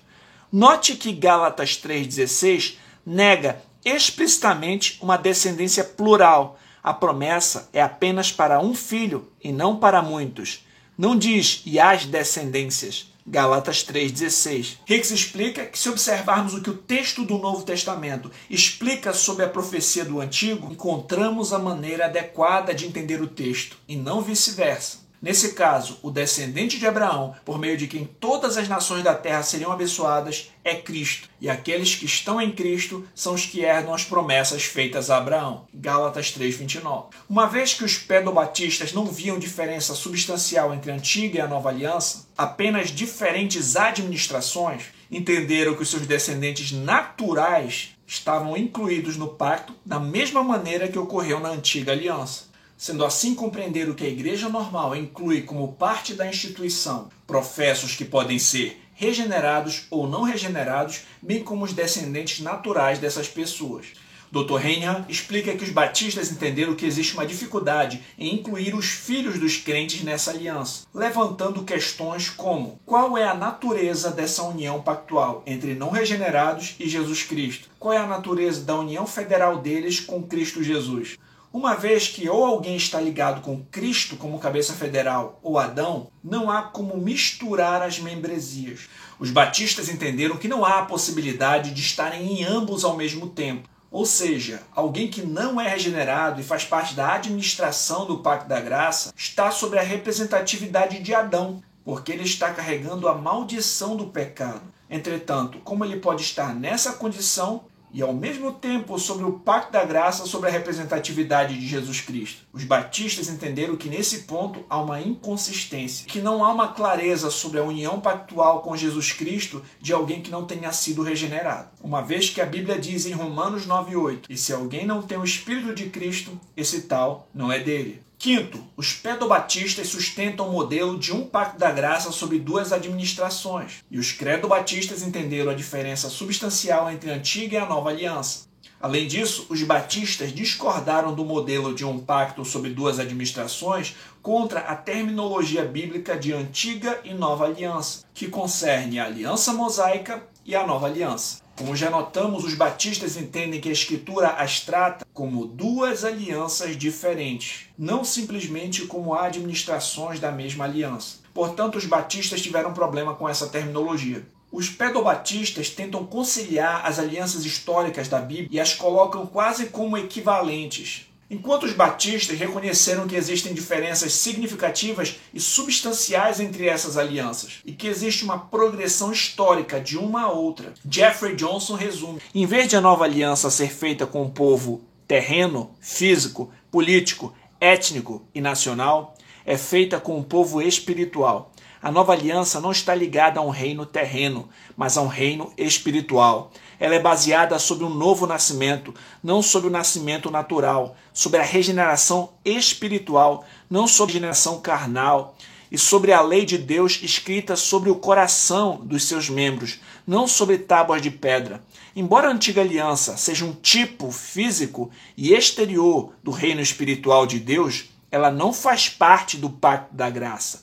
Note 0.50 0.94
que 0.96 1.12
Gálatas 1.12 1.72
3,16 1.72 2.76
nega 3.04 3.62
explicitamente 3.85 4.98
uma 5.02 5.18
descendência 5.18 5.85
plural. 5.85 6.59
A 6.83 6.94
promessa 6.94 7.68
é 7.72 7.83
apenas 7.83 8.33
para 8.33 8.59
um 8.61 8.74
filho 8.74 9.31
e 9.44 9.52
não 9.52 9.76
para 9.76 10.00
muitos. 10.00 10.64
Não 10.96 11.16
diz 11.16 11.62
e 11.66 11.78
as 11.78 12.07
descendências. 12.07 13.12
Gálatas 13.31 13.85
3,16. 13.85 14.78
Hicks 14.88 15.11
explica 15.11 15.66
que, 15.66 15.78
se 15.78 15.90
observarmos 15.90 16.54
o 16.54 16.62
que 16.62 16.70
o 16.70 16.76
texto 16.76 17.26
do 17.26 17.37
Novo 17.37 17.62
Testamento 17.62 18.31
explica 18.48 19.12
sobre 19.12 19.44
a 19.44 19.48
profecia 19.48 20.02
do 20.02 20.18
Antigo, 20.18 20.72
encontramos 20.72 21.52
a 21.52 21.59
maneira 21.59 22.07
adequada 22.07 22.72
de 22.72 22.87
entender 22.87 23.20
o 23.20 23.26
texto, 23.26 23.76
e 23.87 23.96
não 23.96 24.22
vice-versa. 24.22 25.08
Nesse 25.20 25.52
caso, 25.52 25.98
o 26.00 26.12
descendente 26.12 26.78
de 26.78 26.87
Abraão, 26.87 27.35
por 27.44 27.59
meio 27.59 27.76
de 27.76 27.88
quem 27.88 28.04
todas 28.04 28.57
as 28.57 28.68
nações 28.68 29.02
da 29.02 29.14
terra 29.14 29.42
seriam 29.42 29.72
abençoadas, 29.72 30.52
é 30.62 30.76
Cristo. 30.76 31.28
E 31.40 31.50
aqueles 31.50 31.96
que 31.96 32.04
estão 32.04 32.40
em 32.40 32.52
Cristo 32.52 33.07
são 33.14 33.35
os 33.35 33.44
que 33.44 33.61
herdam 33.61 33.92
as 33.92 34.04
promessas 34.04 34.62
feitas 34.62 35.11
a 35.11 35.16
Abraão. 35.16 35.66
Gálatas 35.74 36.31
3:29. 36.31 37.07
Uma 37.28 37.46
vez 37.46 37.74
que 37.74 37.85
os 37.85 37.98
pedobatistas 37.98 38.92
não 38.92 39.07
viam 39.07 39.38
diferença 39.40 39.94
substancial 39.94 40.72
entre 40.72 40.92
a 40.92 40.94
antiga 40.94 41.38
e 41.38 41.40
a 41.40 41.48
nova 41.48 41.68
aliança, 41.68 42.28
apenas 42.37 42.90
diferentes 42.90 43.74
administrações, 43.74 44.85
entenderam 45.11 45.74
que 45.74 45.83
os 45.83 45.90
seus 45.90 46.07
descendentes 46.07 46.70
naturais 46.70 47.96
estavam 48.07 48.57
incluídos 48.57 49.16
no 49.16 49.28
pacto 49.28 49.74
da 49.85 49.98
mesma 49.98 50.42
maneira 50.42 50.88
que 50.88 50.98
ocorreu 50.98 51.40
na 51.40 51.50
antiga 51.50 51.92
aliança. 51.92 52.47
Sendo 52.78 53.04
assim 53.04 53.34
compreender 53.34 53.88
o 53.88 53.94
que 53.94 54.04
a 54.04 54.08
igreja 54.08 54.48
normal 54.48 54.94
inclui 54.94 55.42
como 55.42 55.72
parte 55.72 56.14
da 56.14 56.28
instituição, 56.28 57.08
professos 57.26 57.96
que 57.96 58.04
podem 58.04 58.38
ser 58.38 58.80
regenerados 58.94 59.86
ou 59.90 60.06
não 60.06 60.22
regenerados, 60.22 61.00
bem 61.20 61.42
como 61.42 61.64
os 61.64 61.72
descendentes 61.72 62.38
naturais 62.38 63.00
dessas 63.00 63.26
pessoas. 63.26 63.86
Dr. 64.30 64.56
Reinhardt 64.56 65.10
explica 65.10 65.56
que 65.56 65.64
os 65.64 65.70
batistas 65.70 66.30
entenderam 66.30 66.76
que 66.76 66.86
existe 66.86 67.14
uma 67.14 67.26
dificuldade 67.26 68.00
em 68.16 68.34
incluir 68.34 68.76
os 68.76 68.86
filhos 68.86 69.40
dos 69.40 69.56
crentes 69.56 70.04
nessa 70.04 70.30
aliança, 70.30 70.86
levantando 70.94 71.64
questões 71.64 72.30
como: 72.30 72.78
qual 72.86 73.18
é 73.18 73.26
a 73.26 73.34
natureza 73.34 74.12
dessa 74.12 74.44
união 74.44 74.80
pactual 74.82 75.42
entre 75.46 75.74
não 75.74 75.90
regenerados 75.90 76.76
e 76.78 76.88
Jesus 76.88 77.24
Cristo? 77.24 77.68
Qual 77.76 77.92
é 77.92 77.96
a 77.96 78.06
natureza 78.06 78.62
da 78.62 78.78
união 78.78 79.04
federal 79.04 79.58
deles 79.58 79.98
com 79.98 80.22
Cristo 80.22 80.62
Jesus? 80.62 81.18
Uma 81.50 81.74
vez 81.74 82.08
que 82.08 82.28
ou 82.28 82.44
alguém 82.44 82.76
está 82.76 83.00
ligado 83.00 83.40
com 83.40 83.64
Cristo 83.70 84.16
como 84.16 84.38
cabeça 84.38 84.74
federal 84.74 85.40
ou 85.42 85.58
Adão, 85.58 86.08
não 86.22 86.50
há 86.50 86.61
como 86.61 86.98
misturar 86.98 87.80
as 87.80 87.98
membresias. 87.98 88.88
Os 89.18 89.30
batistas 89.30 89.88
entenderam 89.88 90.37
que 90.37 90.46
não 90.46 90.62
há 90.62 90.80
a 90.80 90.84
possibilidade 90.84 91.70
de 91.70 91.80
estarem 91.80 92.40
em 92.40 92.44
ambos 92.44 92.84
ao 92.84 92.96
mesmo 92.98 93.30
tempo. 93.30 93.66
Ou 93.90 94.04
seja, 94.04 94.62
alguém 94.76 95.08
que 95.08 95.22
não 95.22 95.58
é 95.58 95.66
regenerado 95.66 96.38
e 96.38 96.44
faz 96.44 96.64
parte 96.64 96.94
da 96.94 97.14
administração 97.14 98.04
do 98.04 98.18
Pacto 98.18 98.46
da 98.46 98.61
Graça 98.61 99.11
está 99.16 99.50
sobre 99.50 99.78
a 99.78 99.82
representatividade 99.82 100.98
de 100.98 101.14
Adão, 101.14 101.62
porque 101.82 102.12
ele 102.12 102.24
está 102.24 102.52
carregando 102.52 103.08
a 103.08 103.14
maldição 103.14 103.96
do 103.96 104.08
pecado. 104.08 104.61
Entretanto, 104.90 105.61
como 105.61 105.82
ele 105.82 105.96
pode 105.96 106.22
estar 106.22 106.54
nessa 106.54 106.92
condição 106.92 107.64
e 107.92 108.03
ao 108.03 108.12
mesmo 108.12 108.53
tempo 108.53 108.98
sobre 108.98 109.24
o 109.24 109.33
pacto 109.33 109.72
da 109.72 109.85
graça, 109.85 110.27
sobre 110.27 110.48
a 110.48 110.53
representatividade 110.53 111.59
de 111.59 111.66
Jesus 111.66 112.01
Cristo. 112.01 112.42
Os 112.53 112.64
batistas 112.64 113.29
entenderam 113.29 113.77
que 113.77 113.88
nesse 113.88 114.20
ponto 114.20 114.64
há 114.68 114.81
uma 114.81 115.01
inconsistência, 115.01 116.07
que 116.07 116.20
não 116.20 116.44
há 116.44 116.53
uma 116.53 116.68
clareza 116.68 117.31
sobre 117.31 117.59
a 117.59 117.64
união 117.64 118.01
pactual 118.01 118.62
com 118.62 118.77
Jesus 118.77 119.12
Cristo 119.12 119.62
de 119.81 119.92
alguém 119.92 120.22
que 120.22 120.31
não 120.31 120.44
tenha 120.44 120.72
sido 120.72 121.03
regenerado. 121.03 121.68
Uma 121.81 122.03
vez 122.03 122.31
que 122.31 122.40
a 122.40 122.46
Bíblia 122.46 122.79
diz 122.79 123.07
em 123.07 123.12
Romanos 123.12 123.66
9:8, 123.66 124.27
e 124.29 124.37
se 124.37 124.53
alguém 124.53 124.87
não 124.87 125.03
tem 125.03 125.18
o 125.18 125.24
espírito 125.24 125.74
de 125.74 125.90
Cristo, 125.90 126.38
esse 126.57 126.83
tal 126.83 127.29
não 127.35 127.51
é 127.51 127.59
dele. 127.59 128.08
Quinto, 128.18 128.61
os 128.76 128.94
pedobatistas 128.94 129.87
sustentam 129.87 130.48
o 130.48 130.52
modelo 130.52 130.98
de 130.98 131.12
um 131.12 131.24
pacto 131.24 131.57
da 131.57 131.70
graça 131.70 132.11
sobre 132.11 132.40
duas 132.40 132.72
administrações, 132.72 133.85
e 133.88 133.96
os 133.96 134.11
credobatistas 134.11 135.04
entenderam 135.04 135.52
a 135.52 135.54
diferença 135.54 136.11
substancial 136.11 136.90
entre 136.90 137.12
a 137.12 137.14
antiga 137.14 137.54
e 137.54 137.61
a 137.61 137.66
nova 137.66 137.90
aliança. 137.90 138.48
Além 138.81 139.07
disso, 139.07 139.46
os 139.48 139.62
batistas 139.62 140.33
discordaram 140.33 141.14
do 141.14 141.24
modelo 141.24 141.72
de 141.72 141.85
um 141.85 142.00
pacto 142.00 142.44
sobre 142.44 142.70
duas 142.70 142.98
administrações 142.98 143.94
contra 144.20 144.61
a 144.62 144.74
terminologia 144.74 145.64
bíblica 145.64 146.18
de 146.18 146.33
antiga 146.33 147.00
e 147.04 147.14
nova 147.14 147.44
aliança, 147.44 148.04
que 148.12 148.26
concerne 148.26 148.98
a 148.98 149.04
aliança 149.04 149.52
mosaica 149.52 150.24
e 150.44 150.57
a 150.57 150.66
nova 150.66 150.87
aliança. 150.87 151.38
Como 151.59 151.75
já 151.75 151.90
notamos, 151.90 152.44
os 152.44 152.55
batistas 152.55 153.16
entendem 153.16 153.61
que 153.61 153.68
a 153.68 153.73
Escritura 153.73 154.29
as 154.29 154.61
trata 154.61 155.05
como 155.12 155.44
duas 155.44 156.05
alianças 156.05 156.77
diferentes, 156.77 157.66
não 157.77 158.05
simplesmente 158.05 158.87
como 158.87 159.12
administrações 159.12 160.21
da 160.21 160.31
mesma 160.31 160.66
aliança. 160.66 161.16
Portanto, 161.35 161.75
os 161.75 161.85
batistas 161.85 162.40
tiveram 162.40 162.73
problema 162.73 163.16
com 163.16 163.29
essa 163.29 163.49
terminologia. 163.49 164.25
Os 164.53 164.71
pedobatistas 164.71 165.68
tentam 165.68 166.07
conciliar 166.07 166.87
as 166.87 167.01
alianças 167.01 167.44
históricas 167.44 168.07
da 168.07 168.21
Bíblia 168.21 168.49
e 168.53 168.61
as 168.61 168.73
colocam 168.73 169.27
quase 169.27 169.66
como 169.66 169.99
equivalentes, 169.99 171.08
Enquanto 171.30 171.64
os 171.64 171.74
batistas 171.74 172.38
reconheceram 172.38 173.06
que 173.06 173.14
existem 173.14 173.52
diferenças 173.52 174.14
significativas 174.14 175.16
e 175.34 175.38
substanciais 175.38 176.40
entre 176.40 176.66
essas 176.66 176.96
alianças 176.96 177.60
e 177.66 177.72
que 177.72 177.86
existe 177.86 178.24
uma 178.24 178.38
progressão 178.38 179.12
histórica 179.12 179.78
de 179.78 179.98
uma 179.98 180.22
a 180.22 180.32
outra, 180.32 180.72
Jeffrey 180.88 181.36
Johnson 181.36 181.74
resume: 181.74 182.22
em 182.34 182.46
vez 182.46 182.66
de 182.68 182.76
a 182.76 182.80
nova 182.80 183.04
aliança 183.04 183.50
ser 183.50 183.70
feita 183.70 184.06
com 184.06 184.22
o 184.22 184.30
povo 184.30 184.82
terreno, 185.06 185.70
físico, 185.80 186.50
político, 186.70 187.34
étnico 187.60 188.26
e 188.34 188.40
nacional, 188.40 189.14
é 189.44 189.58
feita 189.58 190.00
com 190.00 190.18
o 190.18 190.24
povo 190.24 190.62
espiritual. 190.62 191.52
A 191.80 191.92
nova 191.92 192.12
aliança 192.12 192.60
não 192.60 192.72
está 192.72 192.94
ligada 192.94 193.38
a 193.38 193.42
um 193.42 193.50
reino 193.50 193.86
terreno, 193.86 194.48
mas 194.76 194.96
a 194.96 195.02
um 195.02 195.06
reino 195.06 195.52
espiritual. 195.56 196.50
Ela 196.80 196.94
é 196.94 197.00
baseada 197.00 197.58
sobre 197.58 197.84
um 197.84 197.90
novo 197.90 198.26
nascimento, 198.26 198.94
não 199.22 199.42
sobre 199.42 199.68
o 199.68 199.72
nascimento 199.72 200.30
natural, 200.30 200.96
sobre 201.12 201.40
a 201.40 201.44
regeneração 201.44 202.30
espiritual, 202.44 203.44
não 203.68 203.86
sobre 203.86 204.12
a 204.12 204.14
regeneração 204.14 204.60
carnal, 204.60 205.36
e 205.70 205.76
sobre 205.76 206.12
a 206.12 206.20
lei 206.20 206.44
de 206.44 206.56
Deus 206.56 207.00
escrita 207.02 207.54
sobre 207.56 207.90
o 207.90 207.96
coração 207.96 208.80
dos 208.82 209.04
seus 209.04 209.28
membros, 209.28 209.80
não 210.06 210.26
sobre 210.26 210.58
tábuas 210.58 211.02
de 211.02 211.10
pedra. 211.10 211.62
Embora 211.94 212.28
a 212.28 212.32
antiga 212.32 212.60
aliança 212.60 213.16
seja 213.16 213.44
um 213.44 213.52
tipo 213.52 214.10
físico 214.10 214.90
e 215.16 215.34
exterior 215.34 216.12
do 216.22 216.30
reino 216.30 216.60
espiritual 216.60 217.26
de 217.26 217.38
Deus, 217.38 217.90
ela 218.10 218.30
não 218.30 218.52
faz 218.52 218.88
parte 218.88 219.36
do 219.36 219.50
pacto 219.50 219.94
da 219.94 220.08
graça. 220.08 220.62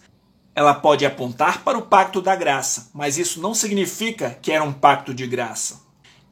Ela 0.55 0.73
pode 0.73 1.05
apontar 1.05 1.63
para 1.63 1.77
o 1.77 1.83
pacto 1.83 2.21
da 2.21 2.35
graça, 2.35 2.89
mas 2.93 3.17
isso 3.17 3.41
não 3.41 3.53
significa 3.53 4.37
que 4.41 4.51
era 4.51 4.63
um 4.63 4.73
pacto 4.73 5.13
de 5.13 5.27
graça. 5.27 5.84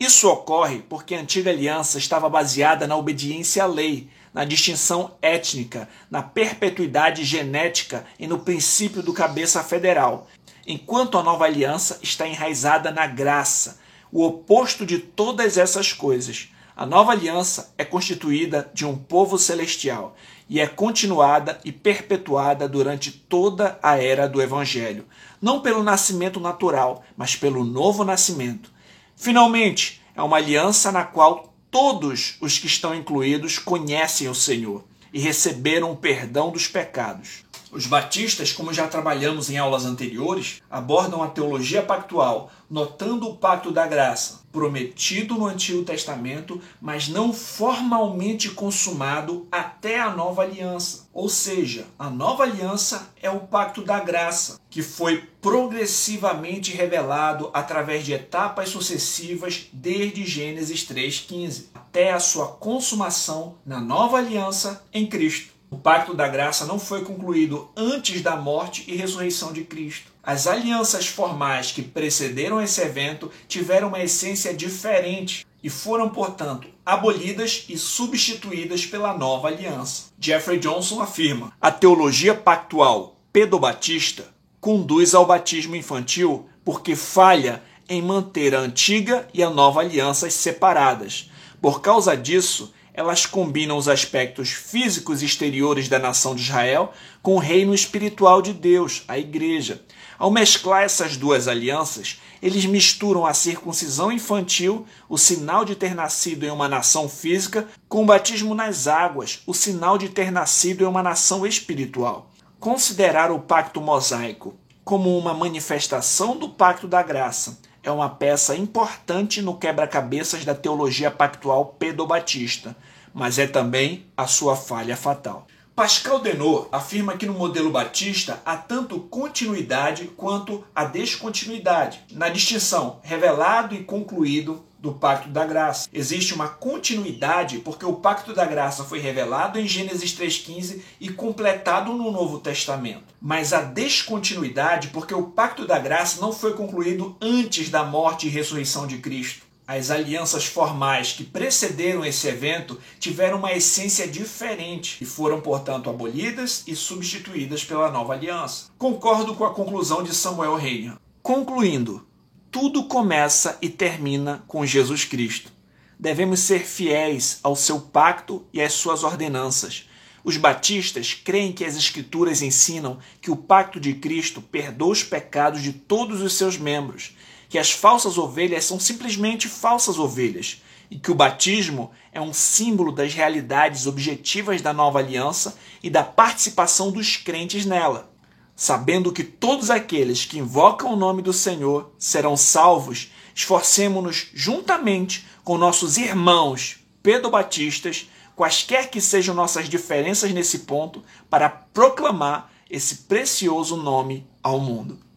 Isso 0.03 0.27
ocorre 0.27 0.83
porque 0.89 1.15
a 1.15 1.21
antiga 1.21 1.49
aliança 1.49 1.97
estava 1.97 2.27
baseada 2.27 2.85
na 2.85 2.97
obediência 2.97 3.63
à 3.63 3.65
lei, 3.65 4.09
na 4.33 4.43
distinção 4.43 5.15
étnica, 5.21 5.87
na 6.11 6.21
perpetuidade 6.21 7.23
genética 7.23 8.05
e 8.19 8.27
no 8.27 8.39
princípio 8.39 9.01
do 9.01 9.13
cabeça 9.13 9.63
federal, 9.63 10.27
enquanto 10.67 11.17
a 11.17 11.23
nova 11.23 11.45
aliança 11.45 11.99
está 12.03 12.27
enraizada 12.27 12.91
na 12.91 13.07
graça, 13.07 13.79
o 14.11 14.25
oposto 14.25 14.85
de 14.85 14.99
todas 14.99 15.57
essas 15.57 15.93
coisas. 15.93 16.49
A 16.75 16.85
nova 16.85 17.13
aliança 17.13 17.73
é 17.77 17.85
constituída 17.85 18.69
de 18.73 18.85
um 18.85 18.97
povo 18.97 19.37
celestial 19.37 20.17
e 20.49 20.59
é 20.59 20.67
continuada 20.67 21.61
e 21.63 21.71
perpetuada 21.71 22.67
durante 22.67 23.09
toda 23.09 23.79
a 23.81 23.97
era 23.97 24.27
do 24.27 24.41
Evangelho, 24.41 25.05
não 25.41 25.61
pelo 25.61 25.81
nascimento 25.81 26.41
natural, 26.41 27.05
mas 27.15 27.37
pelo 27.37 27.63
novo 27.63 28.03
nascimento. 28.03 28.72
Finalmente, 29.15 30.01
é 30.15 30.21
uma 30.21 30.37
aliança 30.37 30.91
na 30.91 31.03
qual 31.03 31.53
todos 31.71 32.35
os 32.39 32.59
que 32.59 32.67
estão 32.67 32.93
incluídos 32.93 33.57
conhecem 33.57 34.29
o 34.29 34.35
Senhor 34.35 34.83
e 35.11 35.19
receberam 35.19 35.91
o 35.91 35.97
perdão 35.97 36.51
dos 36.51 36.67
pecados. 36.67 37.43
Os 37.71 37.87
batistas, 37.87 38.51
como 38.51 38.71
já 38.71 38.87
trabalhamos 38.87 39.49
em 39.49 39.57
aulas 39.57 39.83
anteriores, 39.83 40.61
abordam 40.69 41.23
a 41.23 41.27
teologia 41.27 41.81
pactual, 41.81 42.51
notando 42.69 43.27
o 43.27 43.35
pacto 43.35 43.71
da 43.71 43.87
graça, 43.87 44.42
prometido 44.53 45.33
no 45.33 45.47
Antigo 45.47 45.83
Testamento, 45.83 46.61
mas 46.79 47.09
não 47.09 47.33
formalmente 47.33 48.51
consumado 48.51 49.47
até 49.51 49.99
a 49.99 50.11
nova 50.11 50.43
aliança. 50.43 51.09
Ou 51.11 51.27
seja, 51.27 51.87
a 51.97 52.09
nova 52.09 52.43
aliança 52.43 53.11
é 53.21 53.29
o 53.29 53.41
pacto 53.41 53.81
da 53.81 53.99
graça, 53.99 54.59
que 54.69 54.83
foi 54.83 55.27
progressivamente 55.41 56.71
revelado 56.71 57.49
através 57.53 58.05
de 58.05 58.13
etapas 58.13 58.69
sucessivas 58.69 59.67
desde 59.73 60.23
Gênesis 60.23 60.85
3:15 60.85 61.69
até 61.73 62.13
a 62.13 62.19
sua 62.19 62.47
consumação 62.47 63.55
na 63.65 63.81
nova 63.81 64.17
aliança 64.17 64.85
em 64.93 65.07
Cristo. 65.07 65.51
O 65.71 65.77
pacto 65.77 66.13
da 66.13 66.27
graça 66.27 66.67
não 66.67 66.77
foi 66.77 67.03
concluído 67.03 67.67
antes 67.75 68.21
da 68.21 68.35
morte 68.35 68.83
e 68.87 68.95
ressurreição 68.95 69.51
de 69.51 69.63
Cristo. 69.63 70.12
As 70.25 70.47
alianças 70.47 71.05
formais 71.05 71.73
que 71.73 71.81
precederam 71.81 72.61
esse 72.61 72.79
evento 72.79 73.29
tiveram 73.45 73.89
uma 73.89 74.01
essência 74.01 74.53
diferente 74.53 75.45
e 75.61 75.69
foram, 75.69 76.07
portanto, 76.07 76.69
abolidas 76.85 77.65
e 77.67 77.77
substituídas 77.77 78.85
pela 78.85 79.17
nova 79.17 79.49
aliança. 79.49 80.05
Jeffrey 80.17 80.59
Johnson 80.59 81.01
afirma: 81.01 81.51
a 81.59 81.69
teologia 81.69 82.33
pactual 82.33 83.17
pedobatista 83.33 84.33
conduz 84.61 85.13
ao 85.13 85.25
batismo 85.25 85.75
infantil 85.75 86.47
porque 86.63 86.95
falha 86.95 87.61
em 87.89 88.01
manter 88.01 88.55
a 88.55 88.59
antiga 88.59 89.27
e 89.33 89.43
a 89.43 89.49
nova 89.49 89.81
alianças 89.81 90.33
separadas. 90.33 91.29
Por 91.61 91.81
causa 91.81 92.15
disso, 92.15 92.72
elas 92.93 93.25
combinam 93.25 93.77
os 93.77 93.87
aspectos 93.87 94.49
físicos 94.49 95.23
exteriores 95.23 95.89
da 95.89 95.97
nação 95.97 96.35
de 96.35 96.43
Israel 96.43 96.93
com 97.21 97.35
o 97.35 97.39
reino 97.39 97.73
espiritual 97.73 98.41
de 98.41 98.53
Deus, 98.53 99.03
a 99.07 99.17
igreja. 99.17 99.81
Ao 100.19 100.29
mesclar 100.29 100.83
essas 100.83 101.17
duas 101.17 101.47
alianças, 101.47 102.21
eles 102.41 102.65
misturam 102.65 103.25
a 103.25 103.33
circuncisão 103.33 104.11
infantil, 104.11 104.85
o 105.09 105.17
sinal 105.17 105.65
de 105.65 105.75
ter 105.75 105.95
nascido 105.95 106.45
em 106.45 106.51
uma 106.51 106.67
nação 106.67 107.09
física, 107.09 107.67
com 107.89 108.03
o 108.03 108.05
batismo 108.05 108.53
nas 108.53 108.87
águas, 108.87 109.41
o 109.47 109.53
sinal 109.53 109.97
de 109.97 110.09
ter 110.09 110.31
nascido 110.31 110.83
em 110.83 110.87
uma 110.87 111.01
nação 111.01 111.47
espiritual. 111.47 112.29
Considerar 112.59 113.31
o 113.31 113.39
pacto 113.39 113.81
mosaico 113.81 114.53
como 114.83 115.17
uma 115.17 115.33
manifestação 115.33 116.37
do 116.37 116.49
pacto 116.49 116.87
da 116.87 117.01
graça 117.01 117.57
é 117.83 117.91
uma 117.91 118.09
peça 118.09 118.55
importante 118.55 119.41
no 119.41 119.55
quebra-cabeças 119.55 120.45
da 120.45 120.55
teologia 120.55 121.11
pactual 121.11 121.65
pedobatista, 121.77 122.75
mas 123.13 123.37
é 123.37 123.47
também 123.47 124.05
a 124.17 124.27
sua 124.27 124.55
falha 124.55 124.97
fatal. 124.97 125.47
Pascal 125.75 126.19
Denot 126.19 126.67
afirma 126.71 127.17
que 127.17 127.25
no 127.25 127.33
modelo 127.33 127.71
batista 127.71 128.39
há 128.45 128.55
tanto 128.55 128.99
continuidade 128.99 130.05
quanto 130.15 130.63
a 130.75 130.85
descontinuidade, 130.85 132.01
na 132.11 132.29
distinção 132.29 132.99
revelado 133.01 133.73
e 133.73 133.83
concluído 133.83 134.63
do 134.83 134.91
Pacto 134.91 135.29
da 135.29 135.45
Graça. 135.45 135.87
Existe 135.91 136.33
uma 136.33 136.47
continuidade 136.47 137.59
porque 137.59 137.85
o 137.85 137.93
Pacto 137.93 138.33
da 138.33 138.45
Graça 138.45 138.83
foi 138.83 138.99
revelado 138.99 139.57
em 139.57 139.65
Gênesis 139.65 140.13
3,15 140.13 140.81
e 140.99 141.09
completado 141.09 141.93
no 141.93 142.11
Novo 142.11 142.37
Testamento. 142.39 143.05
Mas 143.19 143.53
a 143.53 143.61
descontinuidade 143.61 144.89
porque 144.89 145.13
o 145.13 145.23
Pacto 145.23 145.65
da 145.65 145.79
Graça 145.79 146.19
não 146.19 146.33
foi 146.33 146.53
concluído 146.53 147.15
antes 147.21 147.69
da 147.69 147.83
morte 147.83 148.27
e 148.27 148.29
ressurreição 148.29 148.85
de 148.85 148.97
Cristo. 148.97 149.52
As 149.65 149.89
alianças 149.89 150.45
formais 150.45 151.13
que 151.13 151.23
precederam 151.23 152.03
esse 152.03 152.27
evento 152.27 152.77
tiveram 152.99 153.37
uma 153.37 153.53
essência 153.53 154.05
diferente 154.05 155.01
e 155.01 155.05
foram, 155.05 155.39
portanto, 155.39 155.89
abolidas 155.89 156.63
e 156.67 156.75
substituídas 156.75 157.63
pela 157.63 157.89
nova 157.89 158.11
aliança. 158.11 158.65
Concordo 158.77 159.33
com 159.35 159.45
a 159.45 159.53
conclusão 159.53 160.03
de 160.03 160.13
Samuel 160.13 160.55
Reina. 160.55 160.99
Concluindo, 161.21 162.05
tudo 162.51 162.83
começa 162.83 163.57
e 163.61 163.69
termina 163.69 164.43
com 164.47 164.65
Jesus 164.65 165.05
Cristo. 165.05 165.49
Devemos 165.97 166.41
ser 166.41 166.65
fiéis 166.65 167.39
ao 167.41 167.55
seu 167.55 167.79
pacto 167.79 168.45
e 168.51 168.61
às 168.61 168.73
suas 168.73 169.05
ordenanças. 169.05 169.87
Os 170.25 170.35
batistas 170.35 171.13
creem 171.13 171.53
que 171.53 171.63
as 171.63 171.77
Escrituras 171.77 172.41
ensinam 172.41 172.99
que 173.21 173.31
o 173.31 173.35
pacto 173.37 173.79
de 173.79 173.93
Cristo 173.93 174.41
perdoa 174.41 174.91
os 174.91 175.03
pecados 175.03 175.61
de 175.61 175.71
todos 175.71 176.21
os 176.21 176.33
seus 176.33 176.57
membros 176.57 177.15
que 177.53 177.59
as 177.59 177.69
falsas 177.69 178.17
ovelhas 178.17 178.65
são 178.65 178.79
simplesmente 178.79 179.47
falsas 179.47 179.99
ovelhas 179.99 180.63
e 180.89 180.97
que 180.97 181.11
o 181.11 181.13
batismo 181.13 181.91
é 182.11 182.19
um 182.19 182.33
símbolo 182.33 182.91
das 182.91 183.13
realidades 183.13 183.85
objetivas 183.85 184.59
da 184.59 184.73
nova 184.73 184.97
aliança 184.97 185.55
e 185.83 185.87
da 185.87 186.03
participação 186.03 186.91
dos 186.91 187.15
crentes 187.15 187.63
nela. 187.63 188.11
Sabendo 188.55 189.11
que 189.11 189.23
todos 189.23 189.69
aqueles 189.69 190.25
que 190.25 190.39
invocam 190.39 190.91
o 190.91 190.95
nome 190.95 191.21
do 191.21 191.31
Senhor 191.31 191.93
serão 191.99 192.35
salvos, 192.35 193.11
esforcemos-nos 193.35 194.29
juntamente 194.33 195.27
com 195.43 195.55
nossos 195.55 195.97
irmãos 195.97 196.77
pedobatistas, 197.03 198.09
quaisquer 198.35 198.89
que 198.89 198.99
sejam 198.99 199.35
nossas 199.35 199.69
diferenças 199.69 200.31
nesse 200.31 200.59
ponto, 200.61 201.03
para 201.29 201.49
proclamar 201.49 202.51
esse 202.67 203.03
precioso 203.03 203.77
nome 203.77 204.27
ao 204.41 204.59
mundo. 204.59 205.12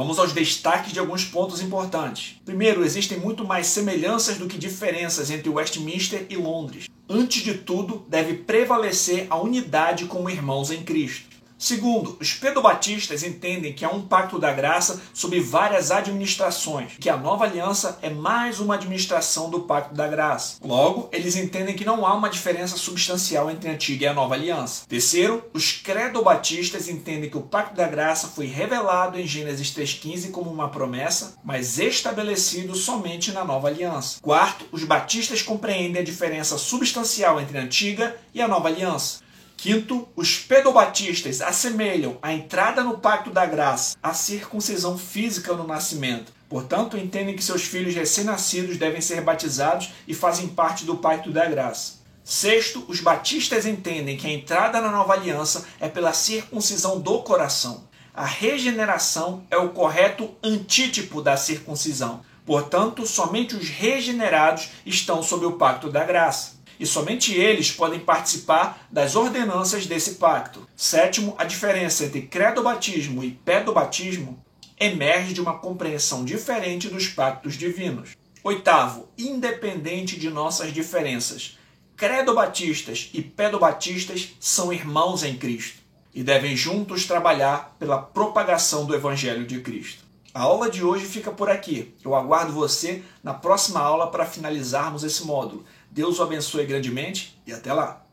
Vamos 0.00 0.18
aos 0.18 0.32
destaques 0.32 0.94
de 0.94 0.98
alguns 0.98 1.26
pontos 1.26 1.60
importantes. 1.60 2.40
Primeiro, 2.42 2.82
existem 2.82 3.18
muito 3.18 3.44
mais 3.44 3.66
semelhanças 3.66 4.38
do 4.38 4.46
que 4.46 4.56
diferenças 4.56 5.30
entre 5.30 5.50
Westminster 5.50 6.24
e 6.30 6.36
Londres. 6.36 6.88
Antes 7.06 7.42
de 7.42 7.52
tudo, 7.52 8.06
deve 8.08 8.32
prevalecer 8.32 9.26
a 9.28 9.36
unidade 9.36 10.06
como 10.06 10.30
irmãos 10.30 10.70
em 10.70 10.82
Cristo. 10.82 11.29
Segundo, 11.60 12.16
os 12.18 12.32
pedobatistas 12.32 13.22
entendem 13.22 13.74
que 13.74 13.84
há 13.84 13.90
um 13.90 14.00
pacto 14.00 14.38
da 14.38 14.50
graça 14.50 14.98
sobre 15.12 15.40
várias 15.40 15.90
administrações, 15.90 16.92
que 16.98 17.10
a 17.10 17.18
nova 17.18 17.44
aliança 17.44 17.98
é 18.00 18.08
mais 18.08 18.60
uma 18.60 18.76
administração 18.76 19.50
do 19.50 19.60
pacto 19.60 19.94
da 19.94 20.08
graça. 20.08 20.56
Logo, 20.64 21.10
eles 21.12 21.36
entendem 21.36 21.76
que 21.76 21.84
não 21.84 22.06
há 22.06 22.14
uma 22.14 22.30
diferença 22.30 22.78
substancial 22.78 23.50
entre 23.50 23.68
a 23.68 23.74
antiga 23.74 24.06
e 24.06 24.08
a 24.08 24.14
nova 24.14 24.34
aliança. 24.34 24.86
Terceiro, 24.88 25.44
os 25.52 25.70
credobatistas 25.70 26.88
entendem 26.88 27.28
que 27.28 27.36
o 27.36 27.42
pacto 27.42 27.76
da 27.76 27.86
graça 27.86 28.28
foi 28.28 28.46
revelado 28.46 29.20
em 29.20 29.26
Gênesis 29.26 29.68
3,15 29.68 30.30
como 30.30 30.50
uma 30.50 30.70
promessa, 30.70 31.34
mas 31.44 31.78
estabelecido 31.78 32.74
somente 32.74 33.32
na 33.32 33.44
nova 33.44 33.68
aliança. 33.68 34.18
Quarto, 34.22 34.64
os 34.72 34.84
batistas 34.84 35.42
compreendem 35.42 36.00
a 36.00 36.04
diferença 36.04 36.56
substancial 36.56 37.38
entre 37.38 37.58
a 37.58 37.60
antiga 37.60 38.16
e 38.32 38.40
a 38.40 38.48
nova 38.48 38.68
aliança. 38.68 39.28
Quinto, 39.62 40.08
os 40.16 40.38
pedobatistas 40.38 41.42
assemelham 41.42 42.16
a 42.22 42.32
entrada 42.32 42.82
no 42.82 42.96
pacto 42.96 43.28
da 43.28 43.44
graça 43.44 43.94
à 44.02 44.14
circuncisão 44.14 44.96
física 44.96 45.52
no 45.52 45.66
nascimento. 45.66 46.32
Portanto, 46.48 46.96
entendem 46.96 47.36
que 47.36 47.44
seus 47.44 47.64
filhos 47.64 47.94
recém-nascidos 47.94 48.78
devem 48.78 49.02
ser 49.02 49.20
batizados 49.20 49.90
e 50.08 50.14
fazem 50.14 50.48
parte 50.48 50.86
do 50.86 50.96
pacto 50.96 51.30
da 51.30 51.44
graça. 51.44 52.00
Sexto, 52.24 52.82
os 52.88 53.02
batistas 53.02 53.66
entendem 53.66 54.16
que 54.16 54.26
a 54.26 54.32
entrada 54.32 54.80
na 54.80 54.90
nova 54.90 55.12
aliança 55.12 55.66
é 55.78 55.90
pela 55.90 56.14
circuncisão 56.14 56.98
do 56.98 57.18
coração. 57.18 57.84
A 58.14 58.24
regeneração 58.24 59.44
é 59.50 59.58
o 59.58 59.68
correto 59.68 60.34
antítipo 60.42 61.20
da 61.20 61.36
circuncisão. 61.36 62.22
Portanto, 62.46 63.06
somente 63.06 63.54
os 63.54 63.68
regenerados 63.68 64.70
estão 64.86 65.22
sob 65.22 65.44
o 65.44 65.52
pacto 65.52 65.90
da 65.90 66.02
graça 66.02 66.59
e 66.80 66.86
somente 66.86 67.34
eles 67.34 67.70
podem 67.70 68.00
participar 68.00 68.88
das 68.90 69.14
ordenanças 69.14 69.84
desse 69.84 70.14
pacto. 70.14 70.66
Sétimo, 70.74 71.34
a 71.36 71.44
diferença 71.44 72.06
entre 72.06 72.22
credobatismo 72.22 73.22
e 73.22 73.32
pedobatismo 73.32 74.42
emerge 74.78 75.34
de 75.34 75.42
uma 75.42 75.58
compreensão 75.58 76.24
diferente 76.24 76.88
dos 76.88 77.06
pactos 77.06 77.58
divinos. 77.58 78.16
Oitavo, 78.42 79.10
independente 79.18 80.18
de 80.18 80.30
nossas 80.30 80.72
diferenças, 80.72 81.58
credobatistas 81.94 83.10
e 83.12 83.20
pedobatistas 83.20 84.30
são 84.40 84.72
irmãos 84.72 85.22
em 85.22 85.36
Cristo 85.36 85.80
e 86.14 86.22
devem 86.22 86.56
juntos 86.56 87.04
trabalhar 87.04 87.76
pela 87.78 87.98
propagação 87.98 88.86
do 88.86 88.94
Evangelho 88.94 89.46
de 89.46 89.60
Cristo. 89.60 90.10
A 90.32 90.42
aula 90.42 90.70
de 90.70 90.84
hoje 90.84 91.06
fica 91.06 91.32
por 91.32 91.50
aqui. 91.50 91.92
Eu 92.04 92.14
aguardo 92.14 92.52
você 92.52 93.02
na 93.20 93.34
próxima 93.34 93.80
aula 93.80 94.06
para 94.06 94.24
finalizarmos 94.24 95.02
esse 95.02 95.26
módulo. 95.26 95.64
Deus 95.90 96.18
o 96.18 96.22
abençoe 96.22 96.66
grandemente 96.66 97.40
e 97.46 97.52
até 97.52 97.72
lá! 97.72 98.06